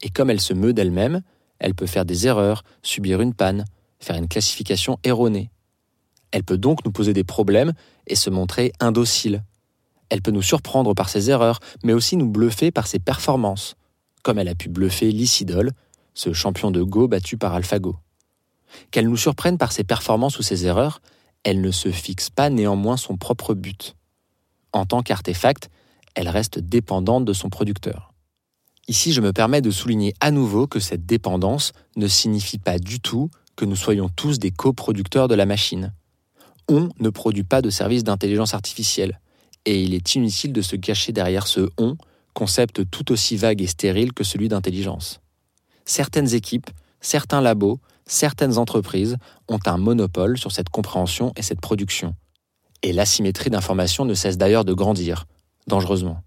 Et 0.00 0.08
comme 0.08 0.30
elle 0.30 0.40
se 0.40 0.54
meut 0.54 0.72
d'elle-même, 0.72 1.20
elle 1.58 1.74
peut 1.74 1.86
faire 1.86 2.06
des 2.06 2.26
erreurs, 2.26 2.64
subir 2.82 3.20
une 3.20 3.34
panne, 3.34 3.64
faire 3.98 4.16
une 4.16 4.28
classification 4.28 4.98
erronée. 5.04 5.50
Elle 6.34 6.42
peut 6.42 6.58
donc 6.58 6.84
nous 6.84 6.90
poser 6.90 7.12
des 7.12 7.22
problèmes 7.22 7.74
et 8.08 8.16
se 8.16 8.28
montrer 8.28 8.72
indocile. 8.80 9.44
Elle 10.08 10.20
peut 10.20 10.32
nous 10.32 10.42
surprendre 10.42 10.92
par 10.92 11.08
ses 11.08 11.30
erreurs, 11.30 11.60
mais 11.84 11.92
aussi 11.92 12.16
nous 12.16 12.28
bluffer 12.28 12.72
par 12.72 12.88
ses 12.88 12.98
performances, 12.98 13.76
comme 14.24 14.40
elle 14.40 14.48
a 14.48 14.56
pu 14.56 14.68
bluffer 14.68 15.12
Lycidol, 15.12 15.70
ce 16.12 16.32
champion 16.32 16.72
de 16.72 16.82
Go 16.82 17.06
battu 17.06 17.36
par 17.36 17.54
AlphaGo. 17.54 17.94
Qu'elle 18.90 19.08
nous 19.08 19.16
surprenne 19.16 19.58
par 19.58 19.70
ses 19.70 19.84
performances 19.84 20.40
ou 20.40 20.42
ses 20.42 20.66
erreurs, 20.66 21.00
elle 21.44 21.60
ne 21.60 21.70
se 21.70 21.92
fixe 21.92 22.30
pas 22.30 22.50
néanmoins 22.50 22.96
son 22.96 23.16
propre 23.16 23.54
but 23.54 23.94
en 24.74 24.86
tant 24.86 25.02
qu'artefact, 25.02 25.70
elle 26.14 26.28
reste 26.28 26.58
dépendante 26.58 27.24
de 27.24 27.32
son 27.32 27.48
producteur. 27.48 28.12
Ici, 28.88 29.12
je 29.12 29.20
me 29.20 29.32
permets 29.32 29.62
de 29.62 29.70
souligner 29.70 30.14
à 30.20 30.32
nouveau 30.32 30.66
que 30.66 30.80
cette 30.80 31.06
dépendance 31.06 31.72
ne 31.96 32.08
signifie 32.08 32.58
pas 32.58 32.80
du 32.80 32.98
tout 32.98 33.30
que 33.56 33.64
nous 33.64 33.76
soyons 33.76 34.08
tous 34.08 34.38
des 34.38 34.50
coproducteurs 34.50 35.28
de 35.28 35.34
la 35.34 35.46
machine. 35.46 35.94
On 36.68 36.88
ne 36.98 37.10
produit 37.10 37.44
pas 37.44 37.62
de 37.62 37.70
services 37.70 38.04
d'intelligence 38.04 38.54
artificielle, 38.54 39.20
et 39.64 39.82
il 39.82 39.94
est 39.94 40.14
inutile 40.14 40.52
de 40.52 40.62
se 40.62 40.76
cacher 40.76 41.12
derrière 41.12 41.46
ce 41.46 41.68
on, 41.78 41.96
concept 42.32 42.90
tout 42.90 43.12
aussi 43.12 43.36
vague 43.36 43.62
et 43.62 43.66
stérile 43.66 44.12
que 44.12 44.24
celui 44.24 44.48
d'intelligence. 44.48 45.20
Certaines 45.84 46.34
équipes, 46.34 46.70
certains 47.00 47.40
labos, 47.40 47.78
certaines 48.06 48.58
entreprises 48.58 49.16
ont 49.48 49.60
un 49.66 49.76
monopole 49.76 50.38
sur 50.38 50.52
cette 50.52 50.68
compréhension 50.68 51.32
et 51.36 51.42
cette 51.42 51.60
production 51.60 52.14
et 52.84 52.92
l'asymétrie 52.92 53.48
d'information 53.48 54.04
ne 54.04 54.12
cesse 54.12 54.36
d'ailleurs 54.36 54.66
de 54.66 54.74
grandir, 54.74 55.24
dangereusement. 55.66 56.18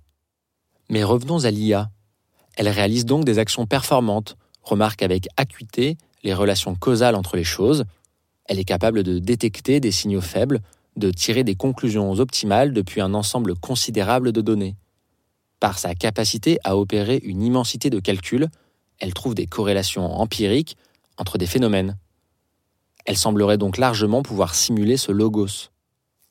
Mais 0.90 1.04
revenons 1.04 1.46
à 1.46 1.52
l'IA. 1.52 1.92
Elle 2.56 2.68
réalise 2.68 3.06
donc 3.06 3.26
des 3.26 3.38
actions 3.38 3.68
performantes, 3.68 4.38
remarque 4.64 5.04
avec 5.04 5.28
acuité 5.38 5.98
les 6.24 6.34
relations 6.34 6.74
causales 6.74 7.14
entre 7.14 7.38
les 7.38 7.44
choses, 7.44 7.84
elle 8.48 8.60
est 8.60 8.66
capable 8.66 9.04
de 9.04 9.20
détecter 9.20 9.80
des 9.80 9.92
signaux 9.92 10.22
faibles, 10.22 10.62
de 10.96 11.12
tirer 11.12 11.44
des 11.44 11.56
conclusions 11.56 12.12
optimales 12.14 12.74
depuis 12.74 13.02
un 13.02 13.14
ensemble 13.14 13.56
considérable 13.56 14.32
de 14.32 14.42
données. 14.42 14.76
Par 15.60 15.80
sa 15.80 15.96
capacité 15.96 16.60
à 16.64 16.78
opérer 16.78 17.20
une 17.24 17.42
immensité 17.42 17.90
de 17.90 18.00
calculs, 18.00 18.48
elle 19.00 19.14
trouve 19.14 19.36
des 19.36 19.48
corrélations 19.48 20.20
empiriques 20.20 20.78
entre 21.18 21.38
des 21.38 21.46
phénomènes. 21.46 21.98
Elle 23.06 23.18
semblerait 23.18 23.58
donc 23.58 23.78
largement 23.78 24.24
pouvoir 24.24 24.56
simuler 24.56 24.98
ce 24.98 25.12
logos. 25.12 25.70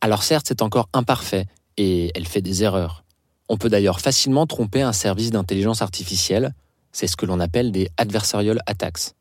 Alors 0.01 0.23
certes, 0.23 0.47
c'est 0.49 0.63
encore 0.63 0.89
imparfait, 0.93 1.47
et 1.77 2.13
elle 2.15 2.27
fait 2.27 2.43
des 2.43 2.63
erreurs. 2.63 3.05
On 3.49 3.57
peut 3.57 3.69
d'ailleurs 3.69 4.01
facilement 4.01 4.47
tromper 4.47 4.83
un 4.83 4.93
service 4.93 5.31
d'intelligence 5.31 5.83
artificielle, 5.83 6.53
c'est 6.93 7.07
ce 7.07 7.17
que 7.17 7.27
l'on 7.27 7.41
appelle 7.41 7.73
des 7.73 7.91
adversarial 7.97 8.61
attacks. 8.67 9.16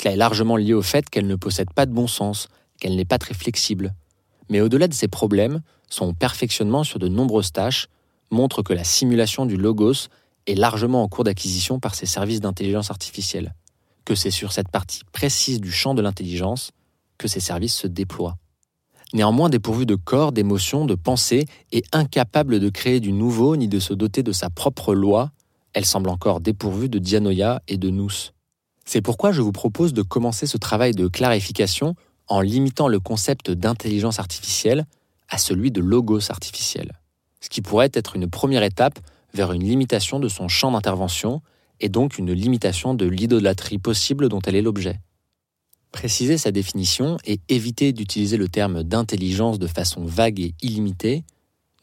Cela 0.00 0.14
est 0.14 0.16
largement 0.16 0.56
lié 0.56 0.72
au 0.72 0.82
fait 0.82 1.10
qu'elle 1.10 1.26
ne 1.26 1.36
possède 1.36 1.72
pas 1.74 1.84
de 1.84 1.92
bon 1.92 2.06
sens, 2.06 2.48
qu'elle 2.80 2.96
n'est 2.96 3.04
pas 3.04 3.18
très 3.18 3.34
flexible. 3.34 3.94
Mais 4.48 4.60
au-delà 4.60 4.88
de 4.88 4.94
ces 4.94 5.08
problèmes, 5.08 5.60
son 5.90 6.14
perfectionnement 6.14 6.84
sur 6.84 6.98
de 6.98 7.08
nombreuses 7.08 7.52
tâches 7.52 7.88
montre 8.30 8.62
que 8.62 8.72
la 8.72 8.84
simulation 8.84 9.44
du 9.44 9.56
logos 9.56 10.08
est 10.46 10.54
largement 10.54 11.02
en 11.02 11.08
cours 11.08 11.24
d'acquisition 11.24 11.80
par 11.80 11.94
ces 11.94 12.06
services 12.06 12.40
d'intelligence 12.40 12.90
artificielle, 12.90 13.54
que 14.04 14.14
c'est 14.14 14.30
sur 14.30 14.52
cette 14.52 14.70
partie 14.70 15.02
précise 15.12 15.60
du 15.60 15.70
champ 15.70 15.94
de 15.94 16.02
l'intelligence 16.02 16.70
que 17.18 17.28
ces 17.28 17.40
services 17.40 17.74
se 17.74 17.86
déploient 17.86 18.38
néanmoins 19.12 19.48
dépourvue 19.48 19.86
de 19.86 19.96
corps, 19.96 20.32
d'émotions, 20.32 20.84
de 20.84 20.94
pensées, 20.94 21.46
et 21.72 21.82
incapable 21.92 22.60
de 22.60 22.68
créer 22.68 23.00
du 23.00 23.12
nouveau 23.12 23.56
ni 23.56 23.68
de 23.68 23.78
se 23.78 23.94
doter 23.94 24.22
de 24.22 24.32
sa 24.32 24.50
propre 24.50 24.94
loi, 24.94 25.32
elle 25.72 25.84
semble 25.84 26.10
encore 26.10 26.40
dépourvue 26.40 26.88
de 26.88 26.98
dianoïa 26.98 27.62
et 27.68 27.76
de 27.76 27.90
nous. 27.90 28.10
C'est 28.92 29.02
pourquoi 29.02 29.30
je 29.30 29.40
vous 29.40 29.52
propose 29.52 29.92
de 29.92 30.02
commencer 30.02 30.48
ce 30.48 30.56
travail 30.56 30.94
de 30.94 31.06
clarification 31.06 31.94
en 32.26 32.40
limitant 32.40 32.88
le 32.88 32.98
concept 32.98 33.48
d'intelligence 33.52 34.18
artificielle 34.18 34.84
à 35.28 35.38
celui 35.38 35.70
de 35.70 35.80
logos 35.80 36.32
artificiel, 36.32 36.98
ce 37.40 37.48
qui 37.50 37.62
pourrait 37.62 37.92
être 37.92 38.16
une 38.16 38.28
première 38.28 38.64
étape 38.64 38.98
vers 39.32 39.52
une 39.52 39.62
limitation 39.62 40.18
de 40.18 40.26
son 40.26 40.48
champ 40.48 40.72
d'intervention 40.72 41.40
et 41.78 41.88
donc 41.88 42.18
une 42.18 42.32
limitation 42.32 42.94
de 42.94 43.06
l'idolâtrie 43.06 43.78
possible 43.78 44.28
dont 44.28 44.40
elle 44.44 44.56
est 44.56 44.60
l'objet. 44.60 44.98
Préciser 45.92 46.36
sa 46.36 46.50
définition 46.50 47.16
et 47.24 47.38
éviter 47.48 47.92
d'utiliser 47.92 48.38
le 48.38 48.48
terme 48.48 48.82
d'intelligence 48.82 49.60
de 49.60 49.68
façon 49.68 50.04
vague 50.04 50.40
et 50.40 50.54
illimitée 50.62 51.22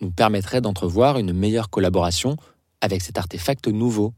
nous 0.01 0.11
permettrait 0.11 0.59
d'entrevoir 0.59 1.19
une 1.19 1.31
meilleure 1.31 1.69
collaboration 1.69 2.35
avec 2.81 3.01
cet 3.01 3.17
artefact 3.17 3.69
nouveau. 3.69 4.13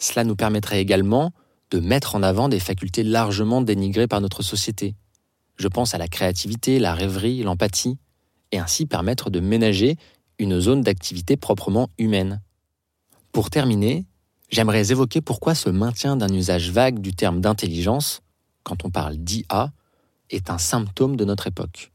Cela 0.00 0.24
nous 0.24 0.34
permettrait 0.34 0.80
également 0.80 1.32
de 1.70 1.80
mettre 1.80 2.14
en 2.14 2.22
avant 2.22 2.48
des 2.48 2.60
facultés 2.60 3.02
largement 3.02 3.62
dénigrées 3.62 4.08
par 4.08 4.20
notre 4.20 4.42
société. 4.42 4.94
Je 5.56 5.68
pense 5.68 5.94
à 5.94 5.98
la 5.98 6.08
créativité, 6.08 6.78
la 6.78 6.94
rêverie, 6.94 7.42
l'empathie, 7.42 7.98
et 8.52 8.58
ainsi 8.58 8.86
permettre 8.86 9.30
de 9.30 9.40
ménager 9.40 9.96
une 10.38 10.58
zone 10.58 10.80
d'activité 10.80 11.36
proprement 11.36 11.90
humaine. 11.98 12.40
Pour 13.32 13.50
terminer, 13.50 14.06
j'aimerais 14.48 14.90
évoquer 14.90 15.20
pourquoi 15.20 15.54
ce 15.54 15.70
maintien 15.70 16.16
d'un 16.16 16.32
usage 16.32 16.70
vague 16.70 17.00
du 17.00 17.14
terme 17.14 17.40
d'intelligence, 17.40 18.22
quand 18.64 18.84
on 18.84 18.90
parle 18.90 19.16
d'IA, 19.16 19.72
est 20.30 20.50
un 20.50 20.58
symptôme 20.58 21.16
de 21.16 21.24
notre 21.24 21.46
époque. 21.46 21.92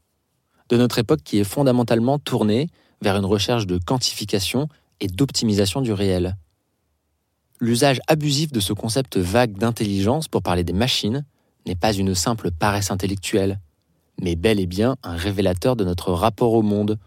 De 0.68 0.76
notre 0.76 0.98
époque 0.98 1.22
qui 1.22 1.38
est 1.38 1.44
fondamentalement 1.44 2.18
tournée 2.18 2.68
vers 3.02 3.16
une 3.16 3.24
recherche 3.24 3.66
de 3.66 3.78
quantification 3.78 4.68
et 5.00 5.08
d'optimisation 5.08 5.80
du 5.80 5.92
réel. 5.92 6.36
L'usage 7.58 8.00
abusif 8.06 8.52
de 8.52 8.60
ce 8.60 8.74
concept 8.74 9.16
vague 9.16 9.56
d'intelligence 9.56 10.28
pour 10.28 10.42
parler 10.42 10.62
des 10.62 10.74
machines 10.74 11.24
n'est 11.66 11.74
pas 11.74 11.94
une 11.94 12.14
simple 12.14 12.50
paresse 12.50 12.90
intellectuelle, 12.90 13.60
mais 14.20 14.36
bel 14.36 14.60
et 14.60 14.66
bien 14.66 14.96
un 15.02 15.16
révélateur 15.16 15.74
de 15.74 15.84
notre 15.84 16.12
rapport 16.12 16.52
au 16.52 16.62
monde, 16.62 16.98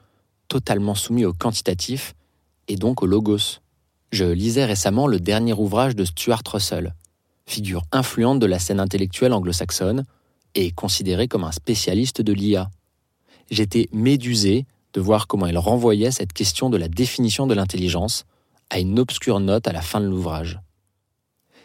totalement 0.47 0.95
soumis 0.95 1.25
au 1.25 1.33
quantitatif 1.33 2.15
et 2.67 2.75
donc 2.77 3.03
au 3.03 3.05
logos. 3.05 3.59
Je 4.11 4.25
lisais 4.25 4.65
récemment 4.65 5.05
le 5.05 5.19
dernier 5.19 5.53
ouvrage 5.53 5.95
de 5.95 6.03
Stuart 6.03 6.41
Russell, 6.51 6.95
figure 7.45 7.83
influente 7.91 8.39
de 8.39 8.47
la 8.47 8.57
scène 8.57 8.79
intellectuelle 8.79 9.33
anglo-saxonne 9.33 10.03
et 10.55 10.71
considéré 10.71 11.27
comme 11.27 11.43
un 11.43 11.51
spécialiste 11.51 12.21
de 12.21 12.33
l'IA. 12.33 12.71
J'étais 13.51 13.87
médusé 13.93 14.65
de 14.93 15.01
voir 15.01 15.27
comment 15.27 15.45
il 15.45 15.59
renvoyait 15.59 16.11
cette 16.11 16.33
question 16.33 16.71
de 16.71 16.77
la 16.77 16.87
définition 16.87 17.45
de 17.45 17.53
l'intelligence 17.53 18.25
à 18.69 18.79
une 18.79 18.99
obscure 18.99 19.39
note 19.39 19.67
à 19.67 19.71
la 19.71 19.81
fin 19.81 19.99
de 19.99 20.05
l'ouvrage. 20.05 20.59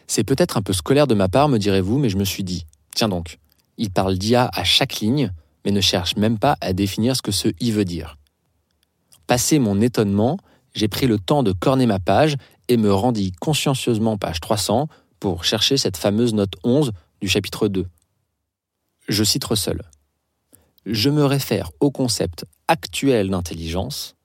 C'est 0.07 0.23
peut-être 0.23 0.57
un 0.57 0.61
peu 0.61 0.73
scolaire 0.73 1.07
de 1.07 1.15
ma 1.15 1.27
part, 1.27 1.49
me 1.49 1.57
direz-vous, 1.57 1.97
mais 1.97 2.09
je 2.09 2.17
me 2.17 2.25
suis 2.25 2.43
dit, 2.43 2.65
tiens 2.93 3.09
donc, 3.09 3.39
il 3.77 3.91
parle 3.91 4.17
d'IA 4.17 4.49
à 4.53 4.63
chaque 4.63 4.99
ligne, 4.99 5.31
mais 5.63 5.71
ne 5.71 5.81
cherche 5.81 6.15
même 6.15 6.37
pas 6.37 6.57
à 6.61 6.73
définir 6.73 7.15
ce 7.15 7.21
que 7.21 7.31
ce 7.31 7.49
I 7.59 7.71
veut 7.71 7.85
dire. 7.85 8.17
Passé 9.27 9.59
mon 9.59 9.81
étonnement, 9.81 10.37
j'ai 10.73 10.87
pris 10.87 11.07
le 11.07 11.17
temps 11.17 11.41
de 11.41 11.51
corner 11.51 11.87
ma 11.87 11.99
page 11.99 12.35
et 12.67 12.77
me 12.77 12.93
rendis 12.93 13.31
consciencieusement 13.31 14.17
page 14.17 14.39
300 14.39 14.87
pour 15.19 15.43
chercher 15.43 15.77
cette 15.77 15.97
fameuse 15.97 16.33
note 16.33 16.53
11 16.63 16.91
du 17.21 17.27
chapitre 17.27 17.67
2. 17.67 17.87
Je 19.07 19.23
cite 19.23 19.45
Russell. 19.45 19.81
Je 20.85 21.09
me 21.09 21.25
réfère 21.25 21.71
au 21.79 21.89
concept 21.89 22.45
actuel 22.67 23.29
d'intelligence 23.29 24.15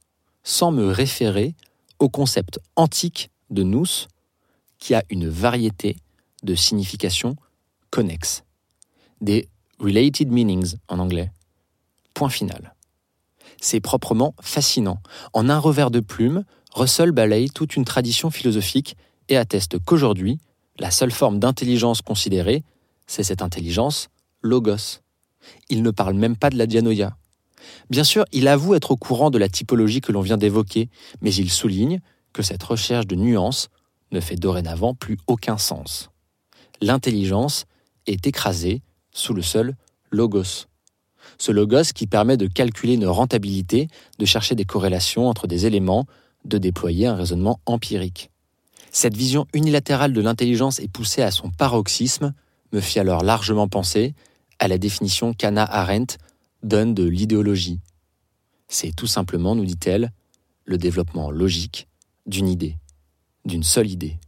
sans 0.42 0.72
me 0.72 0.90
référer 0.90 1.54
au 2.00 2.08
concept 2.08 2.58
antique 2.74 3.30
de 3.50 3.62
nous 3.62 3.84
qui 4.78 4.94
a 4.94 5.04
une 5.10 5.28
variété 5.28 5.96
de 6.42 6.54
significations 6.54 7.36
connexes, 7.90 8.42
des 9.20 9.48
related 9.78 10.30
meanings 10.30 10.76
en 10.88 10.98
anglais. 10.98 11.30
Point 12.14 12.30
final. 12.30 12.74
C'est 13.60 13.80
proprement 13.80 14.34
fascinant. 14.40 15.00
En 15.34 15.48
un 15.48 15.58
revers 15.58 15.90
de 15.90 16.00
plume, 16.00 16.44
Russell 16.72 17.12
balaye 17.12 17.50
toute 17.50 17.76
une 17.76 17.84
tradition 17.84 18.30
philosophique 18.30 18.96
et 19.28 19.36
atteste 19.36 19.78
qu'aujourd'hui, 19.78 20.38
la 20.78 20.90
seule 20.90 21.10
forme 21.10 21.38
d'intelligence 21.38 22.00
considérée, 22.00 22.64
c'est 23.06 23.22
cette 23.22 23.42
intelligence 23.42 24.08
logos. 24.40 25.00
Il 25.68 25.82
ne 25.82 25.90
parle 25.90 26.14
même 26.14 26.36
pas 26.36 26.48
de 26.48 26.56
la 26.56 26.66
dianoïa. 26.66 27.16
Bien 27.90 28.04
sûr, 28.04 28.24
il 28.32 28.48
avoue 28.48 28.74
être 28.74 28.92
au 28.92 28.96
courant 28.96 29.30
de 29.30 29.38
la 29.38 29.48
typologie 29.48 30.00
que 30.00 30.12
l'on 30.12 30.20
vient 30.20 30.36
d'évoquer, 30.36 30.88
mais 31.20 31.34
il 31.34 31.50
souligne 31.50 32.00
que 32.32 32.42
cette 32.42 32.62
recherche 32.62 33.06
de 33.06 33.16
nuances 33.16 33.68
ne 34.12 34.20
fait 34.20 34.36
dorénavant 34.36 34.94
plus 34.94 35.18
aucun 35.26 35.58
sens. 35.58 36.10
L'intelligence 36.80 37.66
est 38.06 38.26
écrasée 38.26 38.82
sous 39.12 39.34
le 39.34 39.42
seul 39.42 39.76
logos. 40.10 40.66
Ce 41.38 41.52
logos 41.52 41.92
qui 41.94 42.06
permet 42.06 42.36
de 42.36 42.46
calculer 42.46 42.94
une 42.94 43.06
rentabilité, 43.06 43.88
de 44.18 44.24
chercher 44.24 44.54
des 44.54 44.64
corrélations 44.64 45.28
entre 45.28 45.46
des 45.46 45.66
éléments, 45.66 46.06
de 46.44 46.58
déployer 46.58 47.06
un 47.06 47.14
raisonnement 47.14 47.60
empirique. 47.66 48.30
Cette 48.90 49.16
vision 49.16 49.46
unilatérale 49.54 50.12
de 50.12 50.20
l'intelligence 50.20 50.78
est 50.80 50.88
poussée 50.88 51.22
à 51.22 51.30
son 51.30 51.50
paroxysme, 51.50 52.32
me 52.72 52.80
fit 52.80 52.98
alors 52.98 53.22
largement 53.22 53.68
penser 53.68 54.14
à 54.58 54.68
la 54.68 54.78
définition 54.78 55.32
qu'Anna 55.32 55.64
Arendt 55.64 56.16
donne 56.62 56.94
de 56.94 57.04
l'idéologie. 57.04 57.80
C'est 58.68 58.94
tout 58.94 59.06
simplement, 59.06 59.54
nous 59.54 59.64
dit-elle, 59.64 60.12
le 60.64 60.78
développement 60.78 61.30
logique 61.30 61.88
d'une 62.26 62.48
idée, 62.48 62.76
d'une 63.44 63.62
seule 63.62 63.90
idée. 63.90 64.18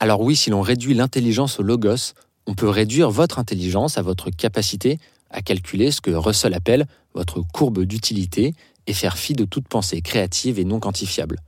Alors 0.00 0.20
oui, 0.20 0.36
si 0.36 0.50
l'on 0.50 0.60
réduit 0.60 0.94
l'intelligence 0.94 1.60
au 1.60 1.62
logos, 1.62 2.14
on 2.46 2.54
peut 2.54 2.68
réduire 2.68 3.10
votre 3.10 3.38
intelligence 3.38 3.96
à 3.96 4.02
votre 4.02 4.30
capacité 4.30 4.98
à 5.30 5.42
calculer 5.42 5.90
ce 5.90 6.00
que 6.00 6.10
Russell 6.10 6.54
appelle 6.54 6.86
votre 7.14 7.40
courbe 7.40 7.84
d'utilité 7.84 8.54
et 8.86 8.94
faire 8.94 9.16
fi 9.16 9.32
de 9.32 9.44
toute 9.44 9.68
pensée 9.68 10.00
créative 10.02 10.58
et 10.58 10.64
non 10.64 10.80
quantifiable, 10.80 11.40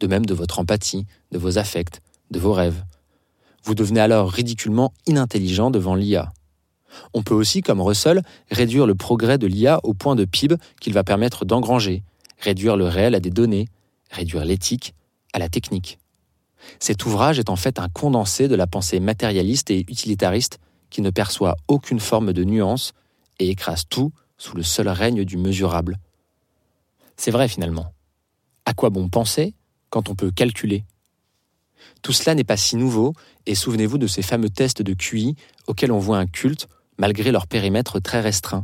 de 0.00 0.06
même 0.06 0.26
de 0.26 0.34
votre 0.34 0.58
empathie, 0.58 1.06
de 1.30 1.38
vos 1.38 1.58
affects, 1.58 2.00
de 2.30 2.38
vos 2.38 2.52
rêves. 2.52 2.84
Vous 3.64 3.74
devenez 3.74 4.00
alors 4.00 4.30
ridiculement 4.30 4.92
inintelligent 5.06 5.70
devant 5.70 5.94
l'IA. 5.94 6.32
On 7.14 7.22
peut 7.22 7.34
aussi, 7.34 7.62
comme 7.62 7.80
Russell, 7.80 8.22
réduire 8.50 8.86
le 8.86 8.94
progrès 8.94 9.38
de 9.38 9.46
l'IA 9.46 9.80
au 9.84 9.94
point 9.94 10.16
de 10.16 10.24
PIB 10.24 10.56
qu'il 10.80 10.92
va 10.92 11.04
permettre 11.04 11.44
d'engranger, 11.44 12.02
réduire 12.38 12.76
le 12.76 12.86
réel 12.86 13.14
à 13.14 13.20
des 13.20 13.30
données, 13.30 13.68
réduire 14.10 14.44
l'éthique 14.44 14.94
à 15.32 15.38
la 15.38 15.48
technique. 15.48 15.98
Cet 16.78 17.06
ouvrage 17.06 17.38
est 17.38 17.50
en 17.50 17.56
fait 17.56 17.78
un 17.78 17.88
condensé 17.88 18.48
de 18.48 18.54
la 18.54 18.66
pensée 18.66 19.00
matérialiste 19.00 19.70
et 19.70 19.80
utilitariste 19.80 20.58
qui 20.90 21.02
ne 21.02 21.10
perçoit 21.10 21.56
aucune 21.68 22.00
forme 22.00 22.32
de 22.32 22.44
nuance 22.44 22.92
et 23.38 23.48
écrase 23.48 23.84
tout 23.88 24.12
sous 24.36 24.56
le 24.56 24.62
seul 24.62 24.88
règne 24.88 25.24
du 25.24 25.36
mesurable. 25.36 25.98
C'est 27.16 27.30
vrai 27.30 27.48
finalement. 27.48 27.92
À 28.64 28.74
quoi 28.74 28.90
bon 28.90 29.08
penser 29.08 29.54
quand 29.90 30.08
on 30.08 30.14
peut 30.14 30.30
calculer? 30.30 30.84
Tout 32.02 32.12
cela 32.12 32.34
n'est 32.34 32.44
pas 32.44 32.56
si 32.56 32.76
nouveau, 32.76 33.14
et 33.46 33.54
souvenez-vous 33.54 33.98
de 33.98 34.06
ces 34.06 34.22
fameux 34.22 34.50
tests 34.50 34.82
de 34.82 34.94
QI 34.94 35.36
auxquels 35.66 35.92
on 35.92 35.98
voit 35.98 36.18
un 36.18 36.26
culte 36.26 36.68
malgré 37.00 37.32
leur 37.32 37.46
périmètre 37.46 37.98
très 37.98 38.20
restreint. 38.20 38.60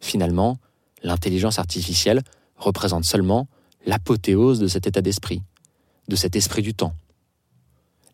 Finalement, 0.00 0.56
l'intelligence 1.02 1.58
artificielle 1.58 2.22
représente 2.54 3.04
seulement 3.04 3.48
l'apothéose 3.86 4.60
de 4.60 4.68
cet 4.68 4.86
état 4.86 5.02
d'esprit, 5.02 5.42
de 6.06 6.14
cet 6.14 6.36
esprit 6.36 6.62
du 6.62 6.74
temps. 6.74 6.94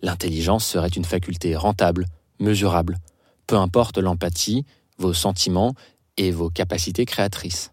L'intelligence 0.01 0.65
serait 0.65 0.89
une 0.89 1.05
faculté 1.05 1.55
rentable, 1.55 2.07
mesurable, 2.41 2.97
peu 3.47 3.57
importe 3.57 3.99
l'empathie, 3.99 4.65
vos 4.97 5.13
sentiments 5.13 5.75
et 6.17 6.31
vos 6.31 6.49
capacités 6.49 7.05
créatrices. 7.05 7.73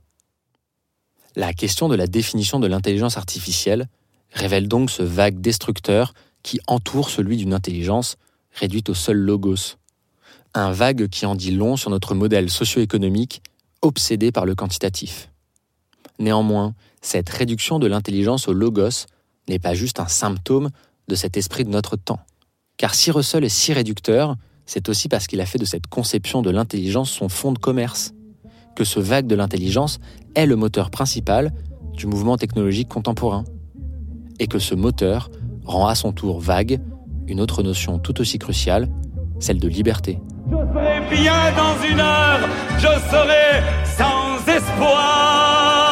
La 1.38 1.54
question 1.54 1.88
de 1.88 1.96
la 1.96 2.08
définition 2.08 2.60
de 2.60 2.68
l'intelligence 2.68 3.16
artificielle 3.16 3.88
révèle 4.32 4.68
donc 4.68 4.92
ce 4.92 5.02
vague 5.02 5.40
destructeur 5.40 6.14
qui 6.44 6.60
entoure 6.68 7.10
celui 7.10 7.38
d'une 7.38 7.54
intelligence 7.54 8.18
réduite 8.52 8.90
au 8.90 8.94
seul 8.94 9.18
logos, 9.18 9.78
un 10.54 10.72
vague 10.72 11.08
qui 11.08 11.26
en 11.26 11.36
dit 11.36 11.52
long 11.52 11.78
sur 11.78 11.90
notre 11.90 12.16
modèle 12.16 12.50
socio-économique 12.50 13.42
obsédé 13.82 14.32
par 14.32 14.46
le 14.46 14.56
quantitatif. 14.56 15.32
Néanmoins, 16.20 16.74
cette 17.02 17.30
réduction 17.30 17.80
de 17.80 17.88
l'intelligence 17.88 18.48
au 18.48 18.54
logos 18.54 19.06
n'est 19.48 19.60
pas 19.60 19.74
juste 19.74 20.00
un 20.00 20.08
symptôme 20.08 20.70
de 21.08 21.16
cet 21.16 21.38
esprit 21.38 21.64
de 21.64 21.70
notre 21.70 21.96
temps. 21.96 22.20
Car 22.78 22.94
si 22.94 23.12
Russell 23.12 23.44
est 23.44 23.50
si 23.50 23.74
réducteur, 23.74 24.36
c'est 24.66 24.90
aussi 24.90 25.08
parce 25.08 25.28
qu'il 25.28 25.42
a 25.42 25.46
fait 25.46 25.58
de 25.58 25.66
cette 25.66 25.88
conception 25.88 26.42
de 26.42 26.50
l'intelligence 26.50 27.10
son 27.10 27.30
fond 27.30 27.52
de 27.52 27.60
commerce, 27.60 28.14
que 28.76 28.84
ce 28.84 29.00
vague 29.00 29.28
de 29.28 29.36
l'intelligence 29.36 30.00
est 30.36 30.46
le 30.46 30.56
moteur 30.56 30.92
principal 30.92 31.54
du 31.94 32.06
mouvement 32.06 32.38
technologique 32.38 32.88
contemporain, 32.88 33.44
et 34.40 34.48
que 34.48 34.60
ce 34.60 34.76
moteur 34.76 35.30
rend 35.66 35.88
à 35.88 35.96
son 35.96 36.12
tour 36.12 36.40
vague 36.40 36.80
une 37.28 37.42
autre 37.42 37.64
notion 37.64 38.00
tout 38.00 38.20
aussi 38.22 38.40
cruciale, 38.40 38.90
celle 39.40 39.60
de 39.60 39.68
liberté. 39.68 40.20
Je 40.70 40.76
serai 40.76 41.00
bien 41.10 41.52
dans 41.58 41.76
une 41.84 42.00
heure, 42.00 42.48
je 42.78 42.88
serai 43.10 43.64
sans 43.86 44.38
espoir. 44.48 45.88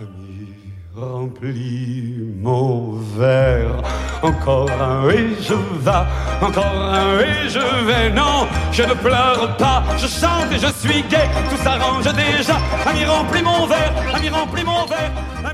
Ami, 0.00 0.48
remplis 0.96 2.16
mon 2.40 2.92
verre. 3.16 3.82
Encore 4.22 4.70
un 4.80 5.10
et 5.10 5.36
je 5.40 5.54
vais, 5.54 5.90
encore 6.40 6.64
un 6.64 7.20
et 7.20 7.48
je 7.48 7.84
vais. 7.86 8.10
Non, 8.10 8.48
je 8.72 8.82
ne 8.82 8.94
pleure 8.94 9.56
pas, 9.58 9.82
je 9.98 10.06
chante 10.06 10.50
et 10.50 10.58
je 10.58 10.72
suis 10.78 11.02
gai. 11.02 11.28
Tout 11.50 11.58
s'arrange 11.62 12.04
déjà. 12.04 12.56
Ami, 12.86 13.04
remplis 13.04 13.42
mon 13.42 13.66
verre, 13.66 13.92
ami, 14.14 14.28
remplis 14.30 14.64
mon 14.64 14.86
verre. 14.86 15.12
Ami, 15.44 15.53